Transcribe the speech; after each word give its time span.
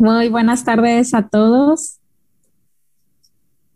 Muy 0.00 0.30
buenas 0.30 0.64
tardes 0.64 1.12
a 1.12 1.28
todos. 1.28 1.98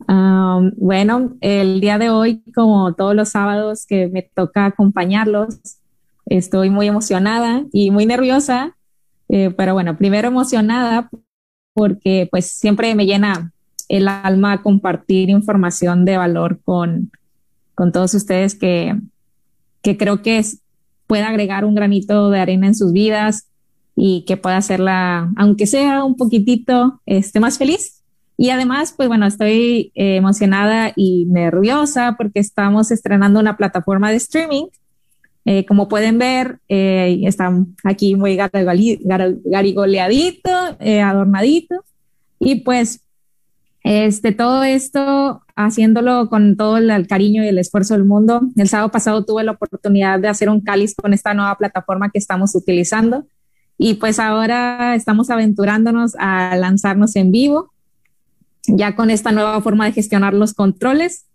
bueno, 0.08 1.36
el 1.42 1.82
día 1.82 1.98
de 1.98 2.08
hoy, 2.08 2.42
como 2.54 2.94
todos 2.94 3.14
los 3.14 3.28
sábados 3.28 3.84
que 3.84 4.08
me 4.08 4.22
toca 4.22 4.64
acompañarlos, 4.64 5.58
estoy 6.24 6.70
muy 6.70 6.86
emocionada 6.86 7.66
y 7.74 7.90
muy 7.90 8.06
nerviosa, 8.06 8.74
eh, 9.28 9.50
pero 9.54 9.74
bueno, 9.74 9.98
primero 9.98 10.28
emocionada 10.28 11.10
porque 11.74 12.26
pues 12.30 12.46
siempre 12.46 12.94
me 12.94 13.04
llena 13.04 13.52
el 13.90 14.08
alma 14.08 14.62
compartir 14.62 15.28
información 15.28 16.06
de 16.06 16.16
valor 16.16 16.58
con, 16.64 17.10
con 17.74 17.92
todos 17.92 18.14
ustedes 18.14 18.54
que, 18.54 18.98
que 19.82 19.98
creo 19.98 20.22
que 20.22 20.38
es, 20.38 20.62
puede 21.06 21.24
agregar 21.24 21.66
un 21.66 21.74
granito 21.74 22.30
de 22.30 22.40
arena 22.40 22.66
en 22.66 22.74
sus 22.74 22.94
vidas 22.94 23.46
y 23.96 24.24
que 24.26 24.36
pueda 24.36 24.56
hacerla, 24.56 25.30
aunque 25.36 25.66
sea 25.66 26.04
un 26.04 26.16
poquitito 26.16 27.00
este, 27.06 27.40
más 27.40 27.58
feliz. 27.58 28.02
Y 28.36 28.50
además, 28.50 28.92
pues 28.96 29.08
bueno, 29.08 29.26
estoy 29.26 29.92
eh, 29.94 30.16
emocionada 30.16 30.92
y 30.96 31.26
nerviosa 31.26 32.16
porque 32.18 32.40
estamos 32.40 32.90
estrenando 32.90 33.38
una 33.38 33.56
plataforma 33.56 34.10
de 34.10 34.16
streaming. 34.16 34.66
Eh, 35.46 35.66
como 35.66 35.88
pueden 35.88 36.18
ver, 36.18 36.58
eh, 36.68 37.20
está 37.24 37.52
aquí 37.84 38.16
muy 38.16 38.36
garigoleadito, 38.36 40.50
eh, 40.80 41.00
adornadito. 41.00 41.84
Y 42.40 42.62
pues, 42.62 43.02
este, 43.82 44.32
todo 44.32 44.64
esto 44.64 45.42
haciéndolo 45.54 46.30
con 46.30 46.56
todo 46.56 46.78
el, 46.78 47.06
cariño 47.06 47.44
y 47.44 47.48
el 47.48 47.58
esfuerzo 47.58 47.94
del 47.94 48.04
mundo. 48.04 48.40
El 48.56 48.68
sábado 48.68 48.90
pasado 48.90 49.24
tuve 49.24 49.44
la 49.44 49.52
oportunidad 49.52 50.18
de 50.18 50.28
hacer 50.28 50.48
un 50.48 50.62
cáliz 50.62 50.94
con 50.94 51.12
esta 51.12 51.34
nueva 51.34 51.56
plataforma 51.56 52.10
que 52.10 52.18
estamos 52.18 52.54
utilizando 52.54 53.26
y 53.76 53.94
pues 53.94 54.18
ahora 54.18 54.94
estamos 54.94 55.30
aventurándonos 55.30 56.14
a 56.18 56.56
lanzarnos 56.56 57.16
en 57.16 57.32
vivo, 57.32 57.72
ya 58.66 58.94
con 58.96 59.10
esta 59.10 59.32
nueva 59.32 59.60
forma 59.60 59.86
de 59.86 59.92
gestionar 59.92 60.34
los 60.34 60.54
controles. 60.54 61.26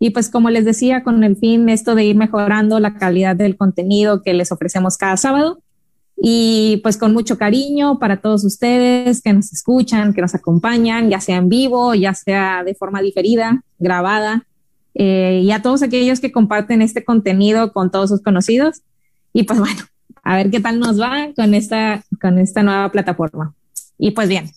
Y 0.00 0.10
pues 0.10 0.30
como 0.30 0.48
les 0.48 0.64
decía, 0.64 1.02
con 1.02 1.24
el 1.24 1.36
fin 1.36 1.68
esto 1.68 1.94
de 1.94 2.04
ir 2.04 2.16
mejorando 2.16 2.78
la 2.78 2.94
calidad 2.94 3.34
del 3.34 3.56
contenido 3.56 4.22
que 4.22 4.32
les 4.32 4.52
ofrecemos 4.52 4.96
cada 4.96 5.16
sábado. 5.16 5.60
Y 6.20 6.80
pues 6.82 6.96
con 6.96 7.12
mucho 7.12 7.38
cariño 7.38 7.98
para 7.98 8.20
todos 8.20 8.44
ustedes 8.44 9.22
que 9.22 9.32
nos 9.32 9.52
escuchan, 9.52 10.14
que 10.14 10.20
nos 10.20 10.34
acompañan, 10.34 11.10
ya 11.10 11.20
sea 11.20 11.36
en 11.36 11.48
vivo, 11.48 11.94
ya 11.94 12.14
sea 12.14 12.64
de 12.64 12.74
forma 12.74 13.02
diferida, 13.02 13.62
grabada, 13.78 14.44
eh, 14.94 15.42
y 15.44 15.50
a 15.52 15.62
todos 15.62 15.82
aquellos 15.82 16.18
que 16.18 16.32
comparten 16.32 16.82
este 16.82 17.04
contenido 17.04 17.72
con 17.72 17.90
todos 17.90 18.10
sus 18.10 18.20
conocidos. 18.20 18.82
Y 19.32 19.44
pues 19.44 19.58
bueno, 19.60 19.82
a 20.22 20.36
ver 20.36 20.50
qué 20.50 20.60
tal 20.60 20.78
nos 20.78 21.00
va 21.00 21.28
con 21.34 21.54
esta, 21.54 22.04
con 22.20 22.38
esta 22.38 22.62
nueva 22.62 22.90
plataforma. 22.90 23.54
Y 23.98 24.12
pues 24.12 24.28
bien, 24.28 24.50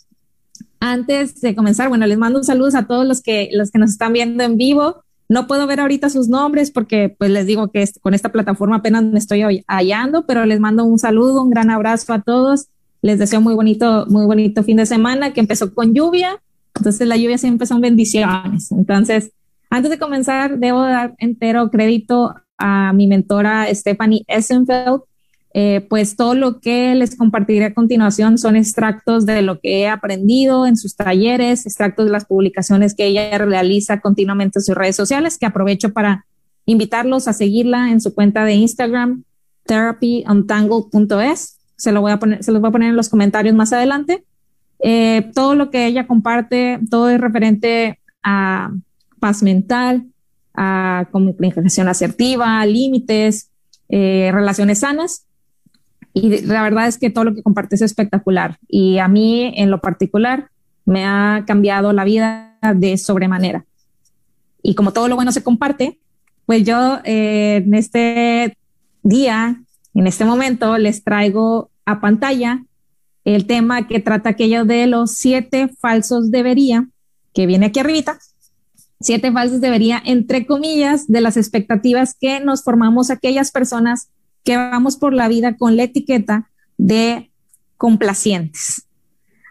antes 0.79 1.39
de 1.41 1.55
comenzar, 1.55 1.89
bueno, 1.89 2.05
les 2.07 2.17
mando 2.17 2.39
un 2.39 2.45
saludo 2.45 2.77
a 2.77 2.87
todos 2.87 3.05
los 3.05 3.21
que, 3.21 3.49
los 3.53 3.71
que 3.71 3.79
nos 3.79 3.91
están 3.91 4.13
viendo 4.13 4.43
en 4.43 4.57
vivo. 4.57 5.03
No 5.29 5.47
puedo 5.47 5.65
ver 5.67 5.79
ahorita 5.79 6.09
sus 6.09 6.27
nombres 6.27 6.71
porque 6.71 7.15
pues 7.17 7.31
les 7.31 7.45
digo 7.45 7.69
que 7.69 7.87
con 8.01 8.13
esta 8.13 8.31
plataforma 8.31 8.77
apenas 8.77 9.03
me 9.03 9.19
estoy 9.19 9.63
hallando, 9.67 10.25
pero 10.25 10.45
les 10.45 10.59
mando 10.59 10.83
un 10.83 10.99
saludo, 10.99 11.43
un 11.43 11.49
gran 11.49 11.69
abrazo 11.69 12.13
a 12.13 12.21
todos. 12.21 12.67
Les 13.01 13.17
deseo 13.17 13.41
muy 13.41 13.53
bonito, 13.53 14.05
muy 14.09 14.25
bonito 14.25 14.63
fin 14.63 14.77
de 14.77 14.85
semana 14.85 15.33
que 15.33 15.39
empezó 15.39 15.73
con 15.73 15.93
lluvia. 15.93 16.41
Entonces 16.75 17.07
la 17.07 17.15
lluvia 17.15 17.37
siempre 17.37 17.67
son 17.67 17.79
bendiciones. 17.79 18.71
Entonces, 18.71 19.31
antes 19.69 19.89
de 19.89 19.99
comenzar, 19.99 20.59
debo 20.59 20.81
dar 20.81 21.15
entero 21.17 21.69
crédito 21.71 22.35
a 22.57 22.91
mi 22.93 23.07
mentora 23.07 23.73
Stephanie 23.73 24.23
Essenfeld, 24.27 25.01
eh, 25.53 25.85
pues 25.89 26.15
todo 26.15 26.33
lo 26.33 26.61
que 26.61 26.95
les 26.95 27.17
compartiré 27.17 27.65
a 27.65 27.73
continuación 27.73 28.37
son 28.37 28.55
extractos 28.55 29.25
de 29.25 29.41
lo 29.41 29.59
que 29.59 29.81
he 29.81 29.87
aprendido 29.89 30.65
en 30.65 30.77
sus 30.77 30.95
talleres, 30.95 31.65
extractos 31.65 32.05
de 32.05 32.11
las 32.11 32.25
publicaciones 32.25 32.95
que 32.95 33.07
ella 33.07 33.37
realiza 33.37 33.99
continuamente 33.99 34.59
en 34.59 34.63
sus 34.63 34.75
redes 34.75 34.95
sociales, 34.95 35.37
que 35.37 35.45
aprovecho 35.45 35.91
para 35.91 36.25
invitarlos 36.65 37.27
a 37.27 37.33
seguirla 37.33 37.91
en 37.91 37.99
su 37.99 38.13
cuenta 38.13 38.45
de 38.45 38.53
Instagram, 38.53 39.23
therapyuntangled.es. 39.65 41.57
Se 41.75 41.91
lo 41.91 41.99
voy 41.99 42.13
a 42.13 42.19
poner, 42.19 42.43
se 42.43 42.51
los 42.53 42.61
voy 42.61 42.69
a 42.69 42.71
poner 42.71 42.89
en 42.89 42.95
los 42.95 43.09
comentarios 43.09 43.53
más 43.53 43.73
adelante. 43.73 44.23
Eh, 44.79 45.31
todo 45.35 45.55
lo 45.55 45.69
que 45.69 45.85
ella 45.85 46.07
comparte, 46.07 46.79
todo 46.89 47.09
es 47.09 47.19
referente 47.19 47.99
a 48.23 48.71
paz 49.19 49.43
mental, 49.43 50.05
a 50.53 51.07
comunicación 51.11 51.89
asertiva, 51.89 52.65
límites, 52.65 53.49
eh, 53.89 54.29
relaciones 54.31 54.79
sanas 54.79 55.25
y 56.13 56.41
la 56.41 56.63
verdad 56.63 56.87
es 56.87 56.97
que 56.97 57.09
todo 57.09 57.25
lo 57.25 57.35
que 57.35 57.43
comparte 57.43 57.75
es 57.75 57.81
espectacular. 57.81 58.57
Y 58.67 58.97
a 58.97 59.07
mí, 59.07 59.53
en 59.55 59.71
lo 59.71 59.79
particular, 59.79 60.49
me 60.85 61.05
ha 61.05 61.43
cambiado 61.47 61.93
la 61.93 62.03
vida 62.03 62.57
de 62.75 62.97
sobremanera. 62.97 63.65
Y 64.61 64.75
como 64.75 64.93
todo 64.93 65.07
lo 65.07 65.15
bueno 65.15 65.31
se 65.31 65.43
comparte, 65.43 65.99
pues 66.45 66.63
yo 66.65 66.99
eh, 67.03 67.63
en 67.65 67.73
este 67.73 68.57
día, 69.03 69.61
en 69.93 70.07
este 70.07 70.25
momento, 70.25 70.77
les 70.77 71.03
traigo 71.03 71.69
a 71.85 72.01
pantalla 72.01 72.63
el 73.23 73.45
tema 73.45 73.87
que 73.87 73.99
trata 73.99 74.29
aquello 74.29 74.65
de 74.65 74.87
los 74.87 75.11
siete 75.11 75.69
falsos 75.79 76.31
debería, 76.31 76.87
que 77.33 77.45
viene 77.45 77.67
aquí 77.67 77.79
arribita, 77.79 78.19
siete 78.99 79.31
falsos 79.31 79.61
debería, 79.61 80.01
entre 80.03 80.45
comillas, 80.45 81.07
de 81.07 81.21
las 81.21 81.37
expectativas 81.37 82.15
que 82.19 82.39
nos 82.39 82.63
formamos 82.63 83.09
aquellas 83.09 83.51
personas 83.51 84.09
que 84.43 84.57
vamos 84.57 84.97
por 84.97 85.13
la 85.13 85.27
vida 85.27 85.57
con 85.57 85.77
la 85.77 85.83
etiqueta 85.83 86.49
de 86.77 87.31
complacientes. 87.77 88.87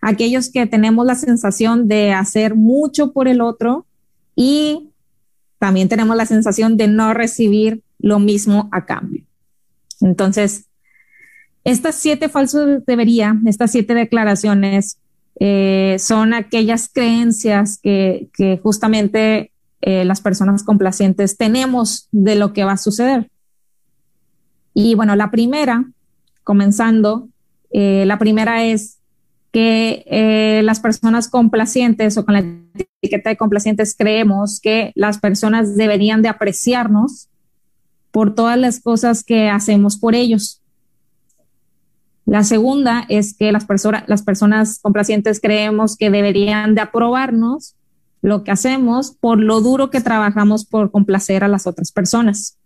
Aquellos 0.02 0.50
que 0.50 0.66
tenemos 0.66 1.04
la 1.04 1.14
sensación 1.14 1.88
de 1.88 2.12
hacer 2.12 2.54
mucho 2.54 3.12
por 3.12 3.28
el 3.28 3.40
otro 3.40 3.86
y 4.34 4.90
también 5.58 5.88
tenemos 5.88 6.16
la 6.16 6.26
sensación 6.26 6.76
de 6.76 6.88
no 6.88 7.12
recibir 7.12 7.82
lo 7.98 8.18
mismo 8.18 8.68
a 8.72 8.86
cambio. 8.86 9.24
Entonces, 10.00 10.66
estas 11.64 11.96
siete 11.96 12.28
falsos 12.28 12.84
debería, 12.86 13.38
estas 13.46 13.70
siete 13.72 13.94
declaraciones 13.94 14.98
eh, 15.38 15.96
son 15.98 16.34
aquellas 16.34 16.88
creencias 16.88 17.78
que, 17.82 18.30
justamente 18.62 19.52
eh, 19.82 20.04
las 20.04 20.20
personas 20.20 20.62
complacientes 20.62 21.36
tenemos 21.36 22.08
de 22.12 22.34
lo 22.36 22.52
que 22.52 22.64
va 22.64 22.72
a 22.72 22.76
suceder. 22.76 23.30
Y 24.74 24.94
bueno, 24.94 25.16
la 25.16 25.30
primera, 25.30 25.84
comenzando, 26.44 27.28
eh, 27.70 28.04
la 28.06 28.18
primera 28.18 28.64
es 28.64 28.98
que 29.52 30.04
eh, 30.06 30.62
las 30.64 30.80
personas 30.80 31.28
complacientes 31.28 32.16
o 32.16 32.24
con 32.24 32.34
la 32.34 32.44
etiqueta 33.00 33.30
de 33.30 33.36
complacientes 33.36 33.94
creemos 33.98 34.60
que 34.60 34.92
las 34.94 35.18
personas 35.18 35.76
deberían 35.76 36.22
de 36.22 36.28
apreciarnos 36.28 37.28
por 38.12 38.34
todas 38.34 38.58
las 38.58 38.80
cosas 38.80 39.24
que 39.24 39.48
hacemos 39.48 39.96
por 39.96 40.14
ellos. 40.14 40.60
La 42.26 42.44
segunda 42.44 43.06
es 43.08 43.34
que 43.36 43.50
las, 43.50 43.64
personas 43.64 44.04
las 44.06 44.22
personas 44.22 44.78
complacientes 44.80 45.40
creemos 45.40 45.96
que 45.96 46.10
deberían 46.10 46.76
de 46.76 46.82
aprobarnos 46.82 47.74
lo 48.22 48.44
que 48.44 48.52
hacemos 48.52 49.12
por 49.12 49.40
lo 49.40 49.60
duro 49.60 49.90
que 49.90 50.00
trabajamos 50.00 50.64
por 50.64 50.92
complacer 50.92 51.42
a 51.42 51.48
las 51.48 51.66
otras 51.66 51.90
personas. 51.90 52.59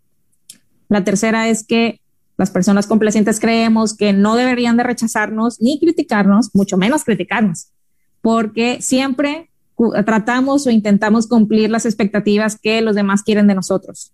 La 0.88 1.04
tercera 1.04 1.48
es 1.48 1.64
que 1.64 2.00
las 2.36 2.50
personas 2.50 2.86
complacientes 2.86 3.38
creemos 3.38 3.96
que 3.96 4.12
no 4.12 4.36
deberían 4.36 4.76
de 4.76 4.82
rechazarnos 4.82 5.60
ni 5.60 5.78
criticarnos, 5.78 6.50
mucho 6.54 6.76
menos 6.76 7.04
criticarnos, 7.04 7.68
porque 8.20 8.78
siempre 8.80 9.50
tratamos 10.04 10.66
o 10.66 10.70
intentamos 10.70 11.26
cumplir 11.26 11.70
las 11.70 11.86
expectativas 11.86 12.58
que 12.60 12.80
los 12.80 12.94
demás 12.94 13.22
quieren 13.22 13.46
de 13.46 13.54
nosotros. 13.54 14.12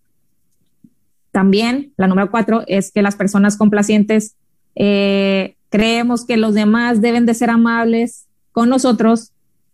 También, 1.32 1.92
la 1.96 2.08
número 2.08 2.30
cuatro 2.30 2.64
es 2.66 2.90
que 2.90 3.02
las 3.02 3.14
personas 3.16 3.56
complacientes 3.56 4.34
eh, 4.74 5.56
creemos 5.68 6.24
que 6.24 6.36
los 6.36 6.54
demás 6.54 7.00
deben 7.00 7.26
de 7.26 7.34
ser 7.34 7.50
amables 7.50 8.26
con 8.52 8.68
nosotros, 8.68 9.32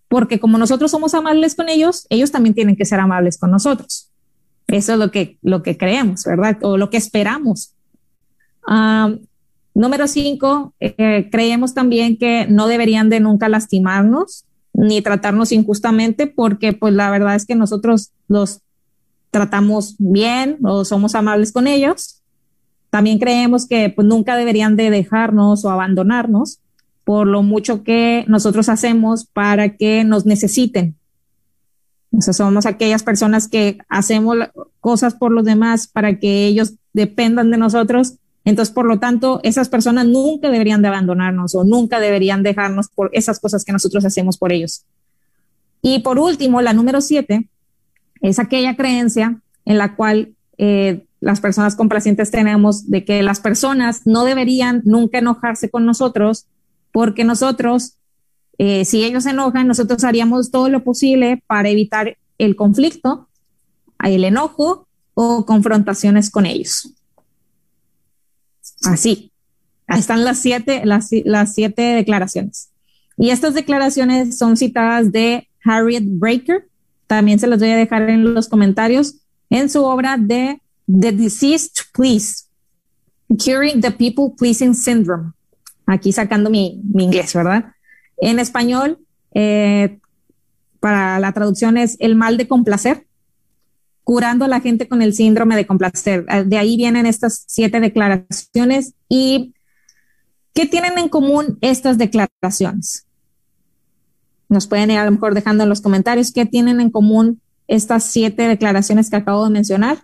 porque 0.09 0.39
como 0.39 0.59
nosotros 0.59 0.91
somos 0.91 1.15
amables 1.15 1.55
con 1.55 1.69
ellos, 1.69 2.07
ellos 2.11 2.31
también 2.31 2.55
tienen 2.55 2.77
que 2.77 2.85
ser 2.85 3.01
amables 3.01 3.39
con 3.39 3.51
nosotros. 3.51 4.06
Eso 4.69 4.95
es 4.95 4.99
lo 4.99 5.11
que, 5.11 5.39
lo 5.43 5.63
que 5.63 5.77
creemos, 5.77 6.25
¿verdad? 6.25 6.59
O 6.63 6.77
lo 6.77 6.91
que 6.91 6.97
esperamos. 6.97 7.75
número 9.75 10.09
cinco, 10.09 10.75
eh, 10.81 11.29
creemos 11.31 11.75
también 11.75 12.17
que 12.17 12.47
no 12.49 12.67
deberían 12.67 13.09
de 13.09 13.21
nunca 13.21 13.49
lastimarnos 13.49 14.45
ni 14.73 15.01
tratarnos 15.01 15.53
injustamente 15.53 16.27
porque 16.27 16.73
pues 16.75 16.93
la 16.93 17.11
verdad 17.11 17.35
es 17.35 17.47
que 17.47 17.55
nosotros 17.55 18.11
los 18.29 18.61
tratamos 19.31 19.97
bien 19.99 20.59
o 20.63 20.85
somos 20.85 21.15
amables 21.15 21.53
con 21.53 21.67
ellos. 21.67 22.23
También 22.91 23.19
creemos 23.19 23.67
que 23.67 23.91
pues 23.91 24.07
nunca 24.07 24.37
deberían 24.37 24.77
de 24.77 24.91
dejarnos 24.91 25.65
o 25.65 25.71
abandonarnos 25.71 26.61
por 27.05 27.27
lo 27.27 27.43
mucho 27.43 27.85
que 27.85 28.25
nosotros 28.27 28.69
hacemos 28.69 29.27
para 29.27 29.77
que 29.77 30.05
nos 30.05 30.27
necesiten. 30.27 30.97
O 32.12 32.20
sea, 32.20 32.32
somos 32.32 32.67
aquellas 32.67 33.03
personas 33.03 33.49
que 33.49 33.79
hacemos 33.88 34.37
cosas 34.81 35.14
por 35.14 35.32
los 35.32 35.44
demás 35.44 35.87
para 35.87 36.19
que 36.19 36.47
ellos 36.47 36.75
dependan 36.93 37.50
de 37.50 37.58
nosotros 37.58 38.19
Entonces, 38.47 38.73
por 38.73 38.87
lo 38.87 39.00
tanto, 39.00 39.41
esas 39.43 39.69
personas 39.69 40.06
nunca 40.06 40.49
deberían 40.50 40.81
de 40.81 40.87
abandonarnos 40.88 41.56
o 41.56 41.64
nunca 41.64 41.99
deberían 41.99 42.44
dejarnos 42.44 42.88
por 42.88 43.11
esas 43.12 43.41
cosas 43.41 43.64
que 43.64 43.73
nosotros 43.73 44.05
hacemos 44.05 44.38
por 44.38 44.53
ellos. 44.53 44.85
Y 45.82 45.99
por 45.99 46.20
último, 46.20 46.62
la 46.62 46.73
número 46.73 47.00
siete 47.00 47.49
es 48.20 48.38
aquella 48.38 48.76
creencia 48.76 49.41
en 49.64 49.79
la 49.79 49.97
cual 49.97 50.37
eh, 50.59 51.06
las 51.20 51.41
personas 51.41 51.75
complacientes 51.75 52.31
tenemos 52.31 52.88
de 52.88 53.05
que 53.05 53.25
las 53.25 53.41
personas 53.41 54.02
no 54.06 54.25
deberían 54.25 54.81
nunca 54.85 55.19
enojarse 55.19 55.69
con 55.69 55.85
nosotros 55.85 56.47
porque 56.93 57.25
nosotros, 57.25 57.99
eh, 58.58 58.85
si 58.85 59.05
ellos 59.05 59.25
se 59.25 59.31
enojan, 59.31 59.67
nosotros 59.67 60.03
haríamos 60.05 60.50
todo 60.50 60.69
lo 60.69 60.82
posible 60.82 61.43
para 61.47 61.69
evitar 61.69 62.17
el 62.38 62.56
conflicto, 62.56 63.29
el 64.03 64.25
enojo 64.25 64.87
o 65.14 65.44
confrontaciones 65.47 66.31
con 66.31 66.47
ellos. 66.47 66.94
Así. 68.85 69.32
Ahí 69.87 70.00
están 70.00 70.25
las 70.25 70.38
siete, 70.38 70.82
las, 70.85 71.11
las 71.25 71.55
siete 71.55 71.82
declaraciones. 71.82 72.70
Y 73.17 73.31
estas 73.31 73.55
declaraciones 73.55 74.37
son 74.37 74.56
citadas 74.56 75.12
de 75.12 75.49
Harriet 75.64 76.05
Breaker. 76.05 76.69
También 77.06 77.38
se 77.38 77.47
las 77.47 77.61
voy 77.61 77.70
a 77.70 77.76
dejar 77.76 78.11
en 78.11 78.35
los 78.35 78.49
comentarios 78.49 79.17
en 79.49 79.70
su 79.70 79.85
obra 79.85 80.17
de 80.19 80.61
The 80.87 81.12
Disease 81.12 81.70
to 81.75 81.82
Please, 81.94 82.44
Curing 83.29 83.81
the 83.81 83.93
People 83.93 84.35
Pleasing 84.37 84.75
Syndrome. 84.75 85.32
Aquí 85.87 86.12
sacando 86.12 86.50
mi, 86.50 86.81
mi 86.93 87.05
inglés, 87.05 87.32
¿verdad? 87.32 87.75
En 88.19 88.39
español, 88.39 88.99
eh, 89.35 89.99
para 90.81 91.19
la 91.21 91.33
traducción 91.33 91.77
es 91.77 91.97
el 92.01 92.17
mal 92.17 92.37
de 92.37 92.49
complacer 92.49 93.07
curando 94.07 94.45
a 94.45 94.49
la 94.49 94.61
gente 94.61 94.87
con 94.87 95.03
el 95.03 95.15
síndrome 95.15 95.57
de 95.57 95.67
complacer. 95.67 96.25
Ah, 96.29 96.45
de 96.45 96.59
ahí 96.59 96.77
vienen 96.77 97.07
estas 97.07 97.43
siete 97.49 97.81
declaraciones 97.81 98.95
y 99.09 99.53
¿qué 100.55 100.65
tienen 100.65 100.97
en 100.97 101.09
común 101.09 101.59
estas 101.61 101.99
declaraciones? 101.99 103.05
Nos 104.49 104.69
pueden 104.69 104.93
ir 104.93 104.99
a 104.99 105.05
lo 105.05 105.11
mejor 105.11 105.35
dejando 105.35 105.65
en 105.65 105.69
los 105.69 105.81
comentarios 105.81 106.31
qué 106.33 106.47
tienen 106.47 106.81
en 106.81 106.91
común 106.91 107.41
estas 107.67 108.05
siete 108.05 108.47
declaraciones 108.47 109.11
que 109.11 109.17
acabo 109.17 109.43
de 109.43 109.51
mencionar. 109.51 109.99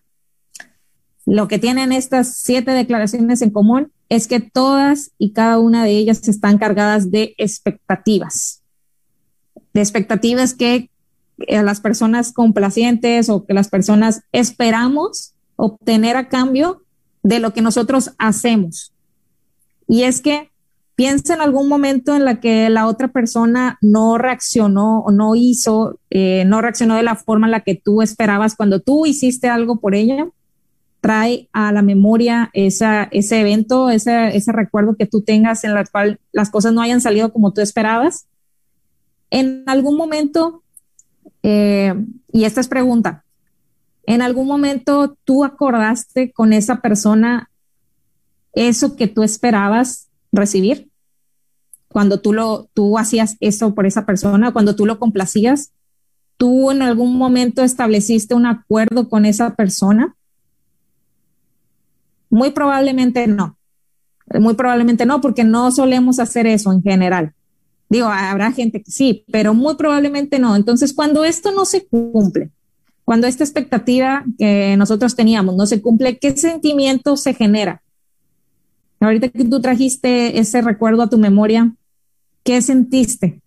Lo 1.24 1.46
que 1.46 1.60
tienen 1.60 1.92
estas 1.92 2.38
siete 2.38 2.72
declaraciones 2.72 3.40
en 3.40 3.50
común 3.50 3.92
es 4.12 4.26
que 4.26 4.40
todas 4.40 5.10
y 5.16 5.32
cada 5.32 5.58
una 5.58 5.84
de 5.84 5.92
ellas 5.92 6.28
están 6.28 6.58
cargadas 6.58 7.10
de 7.10 7.34
expectativas, 7.38 8.62
de 9.72 9.80
expectativas 9.80 10.52
que 10.52 10.90
a 11.48 11.62
las 11.62 11.80
personas 11.80 12.34
complacientes 12.34 13.30
o 13.30 13.46
que 13.46 13.54
las 13.54 13.70
personas 13.70 14.20
esperamos 14.30 15.32
obtener 15.56 16.18
a 16.18 16.28
cambio 16.28 16.82
de 17.22 17.38
lo 17.38 17.54
que 17.54 17.62
nosotros 17.62 18.10
hacemos. 18.18 18.92
Y 19.88 20.02
es 20.02 20.20
que 20.20 20.50
piensa 20.94 21.32
en 21.32 21.40
algún 21.40 21.66
momento 21.66 22.14
en 22.14 22.26
la 22.26 22.38
que 22.38 22.68
la 22.68 22.88
otra 22.88 23.08
persona 23.08 23.78
no 23.80 24.18
reaccionó 24.18 24.98
o 25.00 25.10
no 25.10 25.36
hizo, 25.36 25.98
eh, 26.10 26.44
no 26.46 26.60
reaccionó 26.60 26.96
de 26.96 27.02
la 27.02 27.16
forma 27.16 27.46
en 27.46 27.52
la 27.52 27.60
que 27.60 27.80
tú 27.82 28.02
esperabas 28.02 28.56
cuando 28.56 28.80
tú 28.80 29.06
hiciste 29.06 29.48
algo 29.48 29.80
por 29.80 29.94
ella. 29.94 30.28
Trae 31.02 31.50
a 31.52 31.70
la 31.72 31.82
memoria 31.82 32.48
esa, 32.54 33.04
ese 33.10 33.40
evento, 33.40 33.90
ese, 33.90 34.34
ese 34.34 34.52
recuerdo 34.52 34.96
que 34.96 35.06
tú 35.06 35.20
tengas 35.20 35.64
en 35.64 35.74
la 35.74 35.84
cual 35.84 36.18
las 36.32 36.48
cosas 36.48 36.72
no 36.72 36.80
hayan 36.80 37.02
salido 37.02 37.30
como 37.30 37.52
tú 37.52 37.60
esperabas. 37.60 38.26
En 39.28 39.64
algún 39.66 39.98
momento 39.98 40.62
eh, 41.42 41.94
y 42.32 42.44
esta 42.44 42.60
es 42.60 42.68
pregunta. 42.68 43.24
¿En 44.04 44.22
algún 44.22 44.46
momento 44.46 45.16
tú 45.24 45.44
acordaste 45.44 46.32
con 46.32 46.52
esa 46.52 46.80
persona 46.80 47.50
eso 48.52 48.96
que 48.96 49.06
tú 49.06 49.22
esperabas 49.22 50.08
recibir? 50.32 50.90
Cuando 51.88 52.20
tú 52.20 52.32
lo, 52.32 52.68
tú 52.74 52.98
hacías 52.98 53.36
eso 53.40 53.74
por 53.74 53.86
esa 53.86 54.06
persona, 54.06 54.52
cuando 54.52 54.74
tú 54.74 54.86
lo 54.86 54.98
complacías, 54.98 55.72
¿tú 56.36 56.70
en 56.70 56.82
algún 56.82 57.16
momento 57.16 57.62
estableciste 57.62 58.34
un 58.34 58.46
acuerdo 58.46 59.08
con 59.08 59.26
esa 59.26 59.54
persona? 59.54 60.16
Muy 62.32 62.50
probablemente 62.50 63.26
no. 63.26 63.58
Muy 64.40 64.54
probablemente 64.54 65.04
no, 65.04 65.20
porque 65.20 65.44
no 65.44 65.70
solemos 65.70 66.18
hacer 66.18 66.46
eso 66.46 66.72
en 66.72 66.82
general. 66.82 67.34
Digo, 67.90 68.06
habrá 68.06 68.52
gente 68.52 68.82
que 68.82 68.90
sí, 68.90 69.26
pero 69.30 69.52
muy 69.52 69.76
probablemente 69.76 70.38
no. 70.38 70.56
Entonces, 70.56 70.94
cuando 70.94 71.24
esto 71.24 71.52
no 71.52 71.66
se 71.66 71.86
cumple, 71.86 72.50
cuando 73.04 73.26
esta 73.26 73.44
expectativa 73.44 74.24
que 74.38 74.74
nosotros 74.78 75.14
teníamos 75.14 75.56
no 75.56 75.66
se 75.66 75.82
cumple, 75.82 76.16
¿qué 76.16 76.34
sentimiento 76.34 77.18
se 77.18 77.34
genera? 77.34 77.82
Ahorita 78.98 79.28
que 79.28 79.44
tú 79.44 79.60
trajiste 79.60 80.38
ese 80.38 80.62
recuerdo 80.62 81.02
a 81.02 81.10
tu 81.10 81.18
memoria, 81.18 81.74
¿qué 82.44 82.62
sentiste? 82.62 83.42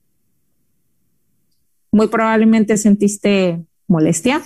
Muy 1.91 2.07
probablemente 2.07 2.77
sentiste 2.77 3.65
molestia. 3.87 4.43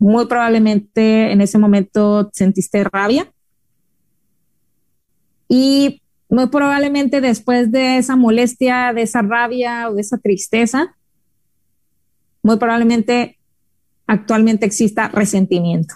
Muy 0.00 0.26
probablemente 0.26 1.30
en 1.30 1.40
ese 1.40 1.58
momento 1.58 2.28
sentiste 2.32 2.82
rabia. 2.82 3.32
Y 5.46 6.02
muy 6.28 6.48
probablemente 6.48 7.20
después 7.20 7.70
de 7.70 7.98
esa 7.98 8.16
molestia, 8.16 8.92
de 8.92 9.02
esa 9.02 9.22
rabia 9.22 9.88
o 9.88 9.94
de 9.94 10.00
esa 10.00 10.18
tristeza, 10.18 10.96
muy 12.42 12.56
probablemente 12.56 13.38
actualmente 14.06 14.66
exista 14.66 15.08
resentimiento. 15.08 15.94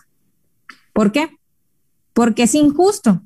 ¿Por 0.93 1.11
qué? 1.11 1.31
Porque 2.13 2.45
es 2.45 2.55
injusto. 2.55 3.23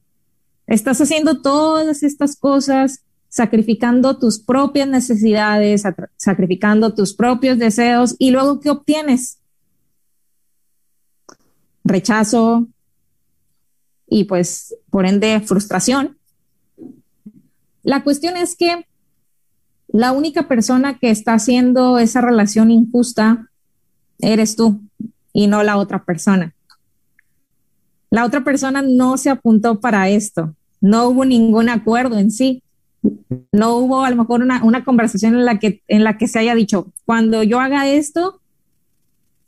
Estás 0.66 1.00
haciendo 1.00 1.42
todas 1.42 2.02
estas 2.02 2.36
cosas, 2.36 3.04
sacrificando 3.28 4.18
tus 4.18 4.38
propias 4.38 4.88
necesidades, 4.88 5.82
sacrificando 6.16 6.94
tus 6.94 7.14
propios 7.14 7.58
deseos 7.58 8.16
y 8.18 8.30
luego 8.30 8.60
¿qué 8.60 8.70
obtienes? 8.70 9.37
Rechazo 11.88 12.68
y 14.08 14.24
pues 14.24 14.74
por 14.90 15.06
ende 15.06 15.40
frustración. 15.40 16.18
La 17.82 18.04
cuestión 18.04 18.36
es 18.36 18.56
que 18.56 18.86
la 19.88 20.12
única 20.12 20.48
persona 20.48 20.98
que 20.98 21.10
está 21.10 21.34
haciendo 21.34 21.98
esa 21.98 22.20
relación 22.20 22.70
injusta 22.70 23.50
eres 24.18 24.56
tú 24.56 24.80
y 25.32 25.46
no 25.46 25.62
la 25.62 25.76
otra 25.78 26.04
persona. 26.04 26.54
La 28.10 28.24
otra 28.24 28.44
persona 28.44 28.82
no 28.82 29.16
se 29.16 29.30
apuntó 29.30 29.80
para 29.80 30.08
esto, 30.08 30.54
no 30.80 31.08
hubo 31.08 31.24
ningún 31.24 31.68
acuerdo 31.68 32.18
en 32.18 32.30
sí, 32.30 32.62
no 33.52 33.76
hubo 33.76 34.04
a 34.04 34.10
lo 34.10 34.16
mejor 34.16 34.42
una, 34.42 34.64
una 34.64 34.84
conversación 34.84 35.34
en 35.34 35.44
la, 35.44 35.58
que, 35.58 35.82
en 35.88 36.04
la 36.04 36.18
que 36.18 36.26
se 36.26 36.38
haya 36.38 36.54
dicho, 36.54 36.92
cuando 37.04 37.42
yo 37.42 37.60
haga 37.60 37.86
esto, 37.88 38.40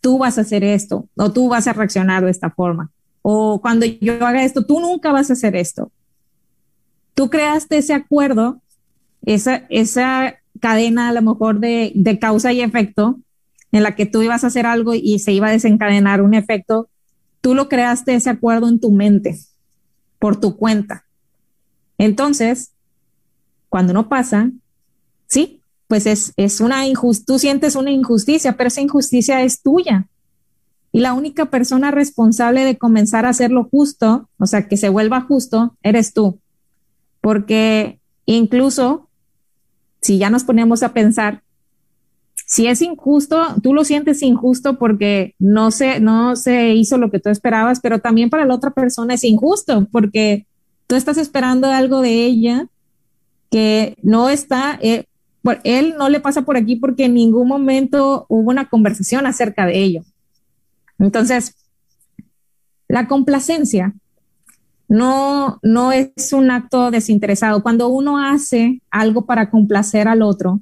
tú 0.01 0.19
vas 0.19 0.39
a 0.39 0.43
hacer 0.43 0.65
esto, 0.65 1.09
o 1.17 1.33
tú 1.33 1.49
vas 1.49 1.67
a 1.67 1.73
reaccionar 1.73 2.25
de 2.25 2.31
esta 2.31 2.51
forma, 2.51 2.91
o 3.23 3.61
cuando 3.61 3.87
yo 3.87 4.27
haga 4.27 4.45
esto, 4.45 4.65
tú 4.65 4.81
nunca 4.81 5.13
vas 5.13 5.31
a 5.31 5.35
hacer 5.35 5.57
esto 5.57 5.91
tú 7.21 7.29
creaste 7.29 7.77
ese 7.77 7.93
acuerdo, 7.93 8.63
esa, 9.27 9.67
esa 9.69 10.37
cadena 10.59 11.11
a 11.11 11.13
lo 11.13 11.21
mejor 11.21 11.61
de, 11.61 11.93
de 11.95 12.19
causa 12.19 12.51
y 12.55 12.63
efecto, 12.63 13.21
en 13.73 13.83
la 13.83 13.95
que 13.95 14.07
tú 14.07 14.23
ibas 14.23 14.43
a 14.43 14.47
hacer 14.47 14.65
algo 14.65 14.95
y 14.95 15.19
se 15.19 15.33
iba 15.33 15.49
a 15.49 15.53
desencadenar 15.53 16.23
un 16.23 16.33
efecto, 16.33 16.89
tú 17.43 17.55
lo 17.55 17.69
creaste 17.69 18.15
ese 18.15 18.31
acuerdo 18.31 18.71
en 18.71 18.81
tu 18.81 18.91
mente, 18.91 19.39
por 20.19 20.41
tu 20.41 20.57
cuenta. 20.57 21.05
Entonces, 21.99 22.73
cuando 23.69 23.93
no 23.93 24.09
pasa, 24.09 24.51
sí, 25.27 25.60
pues 25.91 26.07
es, 26.07 26.33
es 26.37 26.63
una 26.63 26.87
injusticia, 26.87 27.27
tú 27.27 27.39
sientes 27.39 27.77
una 27.77 27.91
injusticia, 27.91 28.57
pero 28.57 28.69
esa 28.69 28.81
injusticia 28.81 29.43
es 29.43 29.61
tuya. 29.61 30.07
Y 30.91 31.01
la 31.01 31.13
única 31.13 31.51
persona 31.51 31.91
responsable 31.91 32.65
de 32.65 32.79
comenzar 32.79 33.27
a 33.27 33.29
hacerlo 33.29 33.69
justo, 33.71 34.31
o 34.39 34.47
sea, 34.47 34.67
que 34.69 34.79
se 34.79 34.89
vuelva 34.89 35.21
justo, 35.21 35.77
eres 35.83 36.15
tú 36.15 36.41
porque 37.21 38.01
incluso 38.27 39.09
si 40.01 40.19
ya 40.19 40.31
nos 40.31 40.45
ponemos 40.45 40.83
a 40.83 40.93
pensar, 40.93 41.43
si 42.47 42.67
es 42.67 42.83
injusto, 42.83 43.41
tú 43.63 43.75
lo 43.75 43.85
sientes 43.85 44.23
injusto 44.23 44.79
porque 44.79 45.35
no 45.39 45.71
se, 45.71 46.01
no 46.01 46.35
se 46.35 46.75
hizo 46.75 46.99
lo 46.99 47.11
que 47.11 47.21
tú 47.21 47.29
esperabas, 47.29 47.81
pero 47.81 48.01
también 48.01 48.31
para 48.31 48.45
la 48.45 48.55
otra 48.55 48.71
persona 48.71 49.15
es 49.15 49.25
injusto 49.25 49.87
porque 49.93 50.47
tú 50.87 50.97
estás 50.97 51.19
esperando 51.19 51.69
algo 51.69 52.01
de 52.01 52.25
ella 52.25 52.67
que 53.51 53.97
no 54.03 54.31
está, 54.31 54.79
eh, 54.83 55.05
él 55.65 55.95
no 55.99 56.09
le 56.09 56.21
pasa 56.21 56.43
por 56.43 56.57
aquí 56.57 56.77
porque 56.77 57.07
en 57.07 57.15
ningún 57.15 57.49
momento 57.49 58.27
hubo 58.29 58.51
una 58.51 58.69
conversación 58.69 59.27
acerca 59.27 59.67
de 59.67 59.79
ello. 59.83 60.05
Entonces, 60.99 61.57
la 62.89 63.07
complacencia 63.09 63.95
no, 64.89 65.59
no 65.63 65.93
es 65.93 66.33
un 66.33 66.51
acto 66.51 66.91
desinteresado. 66.91 67.63
Cuando 67.63 67.89
uno 67.89 68.19
hace 68.19 68.83
algo 68.91 69.25
para 69.25 69.51
complacer 69.51 70.09
al 70.09 70.23
otro, 70.23 70.61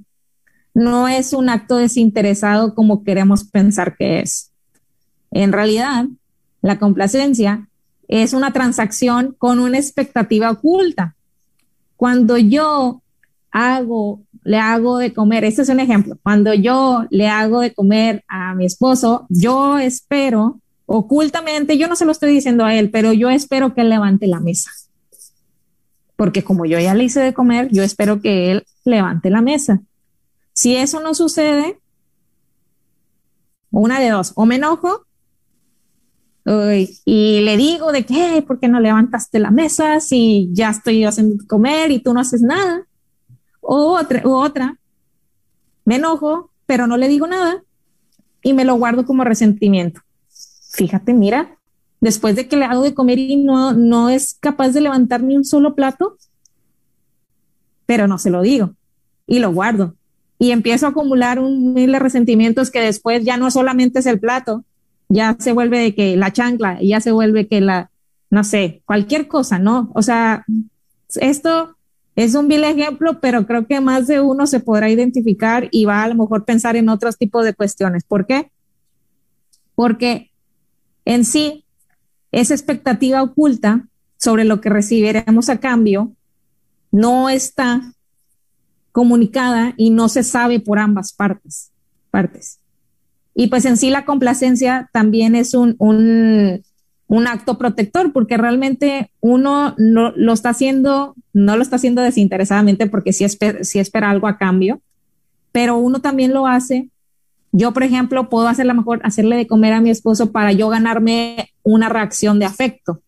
no 0.75 1.09
es 1.09 1.33
un 1.33 1.49
acto 1.49 1.77
desinteresado 1.77 2.75
como 2.75 3.03
queremos 3.03 3.45
pensar 3.45 3.97
que 3.97 4.21
es. 4.21 4.53
En 5.31 5.53
realidad, 5.53 6.07
la 6.63 6.79
complacencia 6.79 7.69
es 8.07 8.33
una 8.33 8.53
transacción 8.53 9.35
con 9.39 9.59
una 9.59 9.79
expectativa 9.79 10.51
oculta. 10.51 11.17
Cuando 11.97 12.37
yo 12.39 13.03
hago, 13.51 14.23
le 14.49 14.59
hago 14.59 14.97
de 14.97 15.13
comer, 15.13 15.45
este 15.45 15.61
es 15.61 15.69
un 15.69 15.79
ejemplo, 15.79 16.17
cuando 16.23 16.55
yo 16.55 17.05
le 17.11 17.29
hago 17.29 17.61
de 17.61 17.75
comer 17.75 18.25
a 18.29 18.55
mi 18.55 18.65
esposo, 18.65 19.27
yo 19.29 19.77
espero 19.77 20.63
ocultamente, 20.87 21.77
yo 21.77 21.87
no 21.87 21.97
se 21.97 22.07
lo 22.07 22.13
estoy 22.13 22.33
diciendo 22.33 22.65
a 22.65 22.75
él, 22.75 22.91
pero 22.91 23.13
yo 23.13 23.29
espero 23.29 23.75
que 23.75 23.83
él 23.83 23.91
levante 23.91 24.27
la 24.27 24.41
mesa. 24.41 24.71
Porque 26.17 26.43
como 26.43 26.65
yo 26.65 26.79
ya 26.79 26.95
le 26.95 27.05
hice 27.05 27.21
de 27.21 27.35
comer, 27.35 27.69
yo 27.71 27.83
espero 27.83 28.23
que 28.23 28.51
él 28.51 28.65
levante 28.87 29.29
la 29.29 29.43
mesa. 29.43 29.83
Si 30.55 30.75
eso 30.75 31.01
no 31.01 31.13
sucede, 31.13 31.79
una 33.71 34.01
de 34.01 34.09
dos, 34.09 34.33
o 34.35 34.47
me 34.47 34.55
enojo 34.57 35.05
y 37.05 37.41
le 37.43 37.59
digo 37.59 37.93
de 37.93 38.07
que, 38.07 38.43
¿por 38.47 38.59
qué 38.59 38.69
no 38.69 38.81
levantaste 38.81 39.41
la 39.41 39.51
mesa 39.51 40.01
si 40.01 40.49
ya 40.53 40.71
estoy 40.71 41.05
haciendo 41.05 41.45
comer 41.47 41.91
y 41.91 41.99
tú 41.99 42.15
no 42.15 42.21
haces 42.21 42.41
nada? 42.41 42.88
O 43.71 43.99
otra, 43.99 44.23
u 44.27 44.33
otra, 44.33 44.79
me 45.85 45.97
enojo, 45.97 46.51
pero 46.65 46.87
no 46.87 46.97
le 46.97 47.07
digo 47.07 47.27
nada 47.27 47.63
y 48.43 48.55
me 48.55 48.65
lo 48.65 48.77
guardo 48.77 49.05
como 49.05 49.25
resentimiento. 49.25 50.01
Fíjate, 50.73 51.13
mira, 51.13 51.59
después 52.01 52.35
de 52.35 52.49
que 52.49 52.57
le 52.57 52.65
hago 52.65 52.83
de 52.83 52.95
comer 52.95 53.19
y 53.19 53.37
no, 53.37 53.75
no 53.75 54.09
es 54.09 54.39
capaz 54.41 54.71
de 54.71 54.81
levantar 54.81 55.23
ni 55.23 55.37
un 55.37 55.45
solo 55.45 55.75
plato, 55.75 56.17
pero 57.85 58.09
no 58.09 58.17
se 58.17 58.31
lo 58.31 58.41
digo 58.41 58.75
y 59.27 59.39
lo 59.39 59.53
guardo. 59.53 59.97
Y 60.39 60.53
empiezo 60.53 60.87
a 60.87 60.91
acumular 60.91 61.39
un 61.39 61.75
mil 61.75 61.93
de 61.93 61.99
resentimientos 61.99 62.71
que 62.71 62.81
después 62.81 63.23
ya 63.23 63.37
no 63.37 63.51
solamente 63.51 63.99
es 63.99 64.07
el 64.07 64.19
plato, 64.19 64.65
ya 65.11 65.37
se 65.39 65.53
vuelve 65.53 65.79
de 65.79 65.95
que 65.95 66.17
la 66.17 66.33
chancla, 66.33 66.79
ya 66.81 67.03
se 67.03 67.13
vuelve 67.13 67.49
que 67.49 67.61
la, 67.61 67.91
no 68.31 68.45
sé, 68.45 68.81
cualquier 68.87 69.29
cosa, 69.29 69.59
¿no? 69.59 69.91
O 69.95 70.01
sea, 70.01 70.47
esto 71.17 71.77
es 72.19 72.35
un 72.35 72.49
vil 72.49 72.65
ejemplo, 72.65 73.21
pero 73.21 73.47
creo 73.47 73.69
que 73.69 73.81
más 73.81 74.09
de 74.09 74.21
uno 74.21 74.49
se 74.49 74.59
podrá 74.59 74.91
identificar 74.91 75.69
y 75.71 75.85
va 75.85 76.03
a 76.03 76.09
lo 76.09 76.17
mejor 76.17 76.45
pensar 76.45 76.75
en 76.75 76.89
otros 76.89 77.17
tipos 77.17 77.45
de 77.45 77.55
cuestiones. 77.55 78.03
¿Por 78.03 78.27
qué? 78.27 78.51
Porque 79.77 80.33
en 81.05 81.25
sí, 81.25 81.65
esa 82.33 82.55
expectativa 82.55 83.23
oculta 83.23 83.87
sobre 84.17 84.45
lo 84.45 84.61
que 84.61 84.69
recibiremos 84.69 85.49
a 85.49 85.61
cambio 85.61 86.11
no 86.91 87.29
está 87.29 87.93
comunicada 88.91 89.75
y 89.77 89.91
no 89.91 90.09
se 90.09 90.25
sabe 90.25 90.59
por 90.59 90.81
ambas 90.81 91.13
partes. 91.13 91.71
partes. 92.11 92.59
Y 93.33 93.47
pues 93.47 93.65
en 93.65 93.77
sí 93.77 93.91
la 93.91 94.05
complacencia 94.05 94.91
también 94.93 95.37
es 95.37 95.55
un, 95.55 95.77
un, 95.79 96.65
un 97.09 97.27
acto 97.27 97.57
protector, 97.57 98.13
porque 98.13 98.37
realmente 98.37 99.11
uno 99.21 99.75
no, 99.79 100.13
lo 100.15 100.33
está 100.33 100.51
haciendo, 100.51 101.17
no 101.33 101.57
lo 101.57 101.63
está 101.63 101.77
haciendo 101.77 102.03
desinteresadamente 102.03 102.87
porque 102.87 103.15
sí, 103.15 103.25
espera, 103.25 104.11
algo 104.11 104.29
a 104.29 104.37
cambio, 104.37 104.83
pero 105.51 105.79
uno 105.79 106.01
también 106.01 106.35
lo 106.35 106.47
hace. 106.47 106.91
Yo, 107.51 107.73
por 107.73 107.83
ejemplo, 107.83 108.29
puedo 108.29 108.47
hacer 108.47 108.67
la 108.67 108.75
mejor, 108.75 109.01
hacerle 109.05 109.37
de 109.37 109.47
comer 109.47 109.73
a 109.73 109.81
mi 109.81 109.89
esposo 109.89 110.33
para 110.33 110.53
yo 110.53 110.69
ganarme 110.69 111.51
una 111.63 111.89
reacción 111.89 112.39
de 112.39 112.45
afecto. 112.45 113.01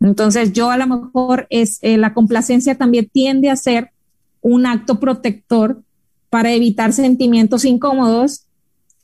Entonces, 0.00 0.52
yo 0.52 0.70
a 0.70 0.76
lo 0.76 0.86
mejor 0.88 1.46
es 1.50 1.78
eh, 1.82 1.98
la 1.98 2.14
complacencia 2.14 2.76
también 2.76 3.08
tiende 3.08 3.48
a 3.48 3.56
ser 3.56 3.90
un 4.40 4.66
acto 4.66 4.98
protector 4.98 5.82
para 6.30 6.52
evitar 6.52 6.92
sentimientos 6.92 7.64
incómodos 7.64 8.44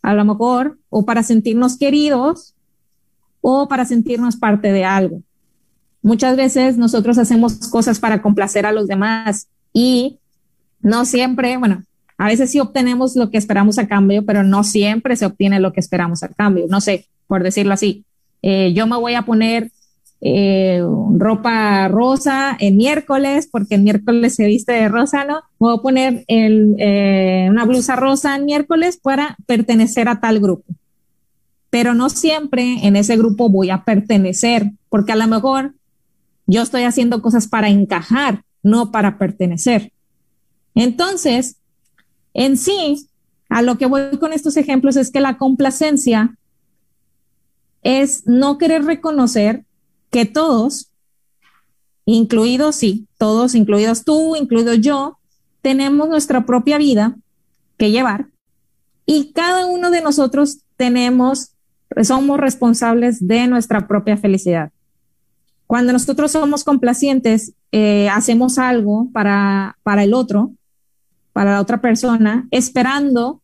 a 0.02 0.12
lo 0.12 0.24
mejor, 0.24 0.78
o 0.90 1.06
para 1.06 1.22
sentirnos 1.22 1.78
queridos, 1.78 2.53
o 3.46 3.68
para 3.68 3.84
sentirnos 3.84 4.36
parte 4.36 4.72
de 4.72 4.86
algo. 4.86 5.20
Muchas 6.00 6.34
veces 6.34 6.78
nosotros 6.78 7.18
hacemos 7.18 7.68
cosas 7.68 8.00
para 8.00 8.22
complacer 8.22 8.64
a 8.64 8.72
los 8.72 8.88
demás 8.88 9.48
y 9.70 10.18
no 10.80 11.04
siempre, 11.04 11.58
bueno, 11.58 11.84
a 12.16 12.26
veces 12.26 12.50
sí 12.50 12.58
obtenemos 12.58 13.16
lo 13.16 13.28
que 13.28 13.36
esperamos 13.36 13.78
a 13.78 13.86
cambio, 13.86 14.24
pero 14.24 14.44
no 14.44 14.64
siempre 14.64 15.14
se 15.14 15.26
obtiene 15.26 15.60
lo 15.60 15.74
que 15.74 15.80
esperamos 15.80 16.22
a 16.22 16.28
cambio. 16.28 16.64
No 16.70 16.80
sé, 16.80 17.06
por 17.26 17.42
decirlo 17.42 17.74
así. 17.74 18.06
Eh, 18.40 18.72
yo 18.72 18.86
me 18.86 18.96
voy 18.96 19.12
a 19.12 19.26
poner 19.26 19.70
eh, 20.22 20.82
ropa 21.18 21.86
rosa 21.88 22.56
en 22.58 22.78
miércoles, 22.78 23.46
porque 23.52 23.74
el 23.74 23.82
miércoles 23.82 24.36
se 24.36 24.46
viste 24.46 24.72
de 24.72 24.88
rosa, 24.88 25.26
¿no? 25.26 25.42
Voy 25.58 25.76
a 25.76 25.82
poner 25.82 26.24
el, 26.28 26.76
eh, 26.78 27.46
una 27.50 27.66
blusa 27.66 27.94
rosa 27.94 28.36
en 28.36 28.46
miércoles 28.46 28.96
para 28.96 29.36
pertenecer 29.44 30.08
a 30.08 30.18
tal 30.20 30.40
grupo. 30.40 30.64
Pero 31.74 31.92
no 31.92 32.08
siempre 32.08 32.86
en 32.86 32.94
ese 32.94 33.16
grupo 33.16 33.48
voy 33.48 33.70
a 33.70 33.82
pertenecer, 33.82 34.70
porque 34.90 35.10
a 35.10 35.16
lo 35.16 35.26
mejor 35.26 35.74
yo 36.46 36.62
estoy 36.62 36.84
haciendo 36.84 37.20
cosas 37.20 37.48
para 37.48 37.68
encajar, 37.68 38.44
no 38.62 38.92
para 38.92 39.18
pertenecer. 39.18 39.90
Entonces, 40.76 41.56
en 42.32 42.58
sí, 42.58 43.08
a 43.48 43.60
lo 43.60 43.76
que 43.76 43.86
voy 43.86 44.18
con 44.20 44.32
estos 44.32 44.56
ejemplos 44.56 44.94
es 44.94 45.10
que 45.10 45.18
la 45.18 45.36
complacencia 45.36 46.38
es 47.82 48.24
no 48.24 48.56
querer 48.56 48.84
reconocer 48.84 49.64
que 50.10 50.26
todos, 50.26 50.92
incluidos, 52.04 52.76
sí, 52.76 53.08
todos, 53.18 53.56
incluidos 53.56 54.04
tú, 54.04 54.36
incluido 54.36 54.74
yo, 54.74 55.18
tenemos 55.60 56.08
nuestra 56.08 56.46
propia 56.46 56.78
vida 56.78 57.16
que 57.78 57.90
llevar 57.90 58.28
y 59.06 59.32
cada 59.32 59.66
uno 59.66 59.90
de 59.90 60.02
nosotros 60.02 60.58
tenemos, 60.76 61.53
somos 62.02 62.38
responsables 62.38 63.26
de 63.26 63.46
nuestra 63.46 63.86
propia 63.86 64.16
felicidad. 64.16 64.70
Cuando 65.66 65.92
nosotros 65.92 66.32
somos 66.32 66.64
complacientes, 66.64 67.54
eh, 67.72 68.08
hacemos 68.10 68.58
algo 68.58 69.08
para, 69.12 69.76
para 69.82 70.04
el 70.04 70.14
otro, 70.14 70.52
para 71.32 71.52
la 71.52 71.60
otra 71.60 71.80
persona, 71.80 72.46
esperando 72.50 73.40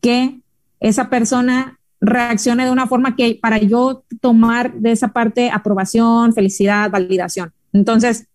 que 0.00 0.40
esa 0.80 1.10
persona 1.10 1.78
reaccione 2.00 2.64
de 2.64 2.70
una 2.70 2.86
forma 2.86 3.14
que 3.14 3.38
para 3.40 3.58
yo 3.58 4.04
tomar 4.20 4.74
de 4.74 4.92
esa 4.92 5.08
parte 5.08 5.50
aprobación, 5.50 6.32
felicidad, 6.32 6.90
validación. 6.90 7.52
Entonces, 7.72 8.26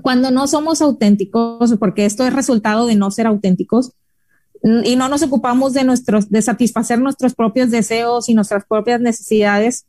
cuando 0.00 0.30
no 0.30 0.46
somos 0.46 0.80
auténticos, 0.80 1.74
porque 1.80 2.04
esto 2.04 2.24
es 2.24 2.32
resultado 2.32 2.86
de 2.86 2.94
no 2.94 3.10
ser 3.10 3.26
auténticos, 3.26 3.92
y 4.62 4.96
no 4.96 5.08
nos 5.08 5.22
ocupamos 5.22 5.72
de 5.72 5.84
nuestros, 5.84 6.30
de 6.30 6.42
satisfacer 6.42 6.98
nuestros 7.00 7.34
propios 7.34 7.70
deseos 7.70 8.28
y 8.28 8.34
nuestras 8.34 8.64
propias 8.64 9.00
necesidades, 9.00 9.86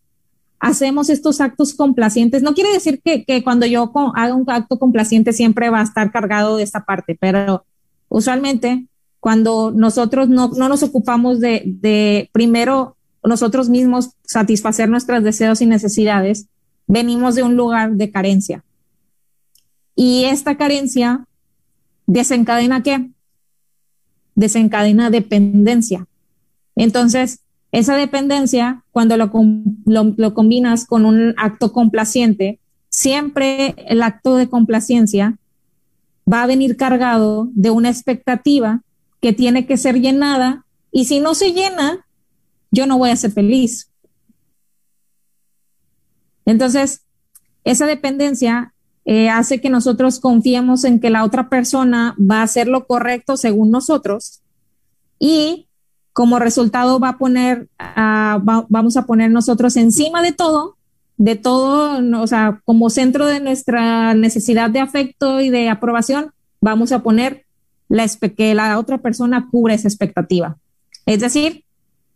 hacemos 0.59 1.09
estos 1.09 1.41
actos 1.41 1.73
complacientes. 1.73 2.43
No 2.43 2.53
quiere 2.53 2.71
decir 2.71 3.01
que, 3.03 3.23
que 3.25 3.43
cuando 3.43 3.65
yo 3.65 3.91
haga 4.15 4.35
un 4.35 4.49
acto 4.49 4.77
complaciente 4.77 5.33
siempre 5.33 5.69
va 5.69 5.79
a 5.79 5.83
estar 5.83 6.11
cargado 6.11 6.57
de 6.57 6.63
esta 6.63 6.85
parte, 6.85 7.17
pero 7.19 7.65
usualmente 8.09 8.85
cuando 9.19 9.71
nosotros 9.71 10.29
no, 10.29 10.49
no 10.49 10.69
nos 10.69 10.83
ocupamos 10.83 11.39
de, 11.39 11.63
de 11.65 12.29
primero 12.31 12.95
nosotros 13.23 13.69
mismos 13.69 14.11
satisfacer 14.23 14.89
nuestros 14.89 15.23
deseos 15.23 15.61
y 15.61 15.65
necesidades, 15.65 16.47
venimos 16.87 17.35
de 17.35 17.43
un 17.43 17.55
lugar 17.55 17.93
de 17.93 18.11
carencia. 18.11 18.63
Y 19.95 20.25
esta 20.25 20.55
carencia 20.57 21.25
desencadena 22.07 22.81
qué? 22.81 23.09
Desencadena 24.39 25.09
dependencia. 25.09 26.07
Entonces, 26.77 27.41
esa 27.73 27.97
dependencia, 27.97 28.85
cuando 28.91 29.17
lo, 29.17 29.29
lo, 29.85 30.33
combinas 30.33 30.85
con 30.85 31.03
un 31.03 31.33
acto 31.35 31.73
complaciente, 31.73 32.57
siempre 32.87 33.75
el 33.89 34.01
acto 34.01 34.37
de 34.37 34.47
complacencia 34.47 35.37
va 36.31 36.43
a 36.43 36.47
venir 36.47 36.77
cargado 36.77 37.49
de 37.53 37.69
una 37.69 37.89
expectativa 37.89 38.81
que 39.19 39.33
tiene 39.33 39.65
que 39.65 39.75
ser 39.75 39.99
llenada 39.99 40.65
y 40.89 41.03
si 41.03 41.19
no 41.19 41.35
se 41.35 41.51
llena, 41.51 42.05
yo 42.71 42.87
no 42.87 42.97
voy 42.97 43.09
a 43.09 43.17
ser 43.17 43.31
feliz. 43.33 43.91
Entonces, 46.45 47.01
esa 47.65 47.87
dependencia 47.87 48.73
eh, 49.05 49.29
hace 49.29 49.61
que 49.61 49.69
nosotros 49.69 50.19
confiemos 50.19 50.83
en 50.83 50.99
que 50.99 51.09
la 51.09 51.23
otra 51.23 51.49
persona 51.49 52.15
va 52.19 52.41
a 52.41 52.43
hacer 52.43 52.67
lo 52.67 52.85
correcto 52.85 53.37
según 53.37 53.71
nosotros 53.71 54.41
y 55.19 55.67
como 56.13 56.39
resultado 56.39 56.99
va 56.99 57.09
a 57.09 57.17
poner, 57.17 57.69
vamos 57.95 58.97
a 58.97 59.05
poner 59.05 59.31
nosotros 59.31 59.77
encima 59.77 60.21
de 60.21 60.33
todo, 60.33 60.75
de 61.17 61.35
todo, 61.35 62.01
o 62.21 62.27
sea, 62.27 62.61
como 62.65 62.89
centro 62.89 63.25
de 63.25 63.39
nuestra 63.39 64.13
necesidad 64.13 64.69
de 64.69 64.79
afecto 64.79 65.39
y 65.39 65.49
de 65.49 65.69
aprobación, 65.69 66.33
vamos 66.59 66.91
a 66.91 67.03
poner 67.03 67.45
la, 67.87 68.05
que 68.35 68.53
la 68.53 68.79
otra 68.79 68.97
persona 68.97 69.47
cubre 69.49 69.75
esa 69.75 69.87
expectativa. 69.87 70.57
Es 71.05 71.21
decir, 71.21 71.63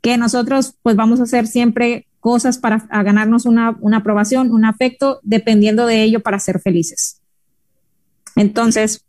que 0.02 0.18
nosotros 0.18 0.76
pues 0.84 0.96
vamos 0.96 1.20
a 1.20 1.24
hacer 1.24 1.48
siempre 1.48 2.08
cosas 2.24 2.58
para 2.58 2.78
ganarnos 3.04 3.46
una, 3.46 3.78
una 3.82 3.98
aprobación, 3.98 4.50
un 4.50 4.64
afecto, 4.64 5.20
dependiendo 5.24 5.86
de 5.86 6.04
ello 6.04 6.22
para 6.22 6.40
ser 6.40 6.62
felices. 6.62 7.22
Entonces, 8.38 9.06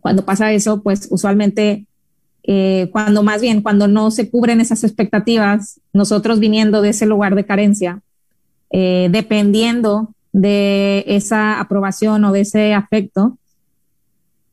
cuando 0.00 0.24
pasa 0.24 0.50
eso, 0.50 0.82
pues 0.82 1.08
usualmente, 1.10 1.86
eh, 2.42 2.88
cuando 2.90 3.22
más 3.22 3.42
bien, 3.42 3.60
cuando 3.60 3.86
no 3.86 4.10
se 4.10 4.30
cubren 4.30 4.62
esas 4.62 4.82
expectativas, 4.82 5.78
nosotros 5.92 6.40
viniendo 6.40 6.80
de 6.80 6.88
ese 6.88 7.04
lugar 7.04 7.34
de 7.34 7.44
carencia, 7.44 8.00
eh, 8.70 9.08
dependiendo 9.10 10.14
de 10.32 11.04
esa 11.06 11.60
aprobación 11.60 12.24
o 12.24 12.32
de 12.32 12.40
ese 12.40 12.72
afecto, 12.72 13.36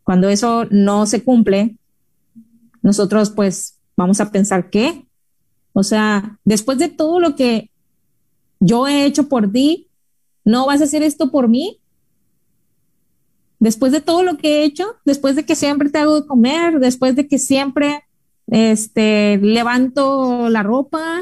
cuando 0.04 0.28
eso 0.28 0.68
no 0.70 1.06
se 1.06 1.24
cumple, 1.24 1.78
nosotros 2.82 3.30
pues 3.30 3.78
vamos 3.96 4.20
a 4.20 4.32
pensar 4.32 4.70
que, 4.70 5.06
o 5.74 5.84
sea, 5.84 6.40
después 6.44 6.78
de 6.78 6.90
todo 6.90 7.20
lo 7.20 7.36
que 7.36 7.70
yo 8.60 8.88
he 8.88 9.06
hecho 9.06 9.30
por 9.30 9.52
ti, 9.52 9.88
¿no 10.44 10.66
vas 10.66 10.82
a 10.82 10.86
hacer 10.86 11.04
esto 11.04 11.32
por 11.32 11.48
mí? 11.48 11.80
Después 13.60 13.92
de 13.92 14.02
todo 14.02 14.24
lo 14.24 14.38
que 14.38 14.60
he 14.60 14.64
hecho, 14.64 14.96
después 15.06 15.36
de 15.36 15.46
que 15.46 15.56
siempre 15.56 15.90
te 15.90 16.00
hago 16.00 16.22
de 16.22 16.28
comer, 16.28 16.80
después 16.80 17.16
de 17.16 17.28
que 17.28 17.38
siempre 17.38 18.04
este, 18.48 19.38
levanto 19.38 20.50
la 20.50 20.64
ropa, 20.64 21.22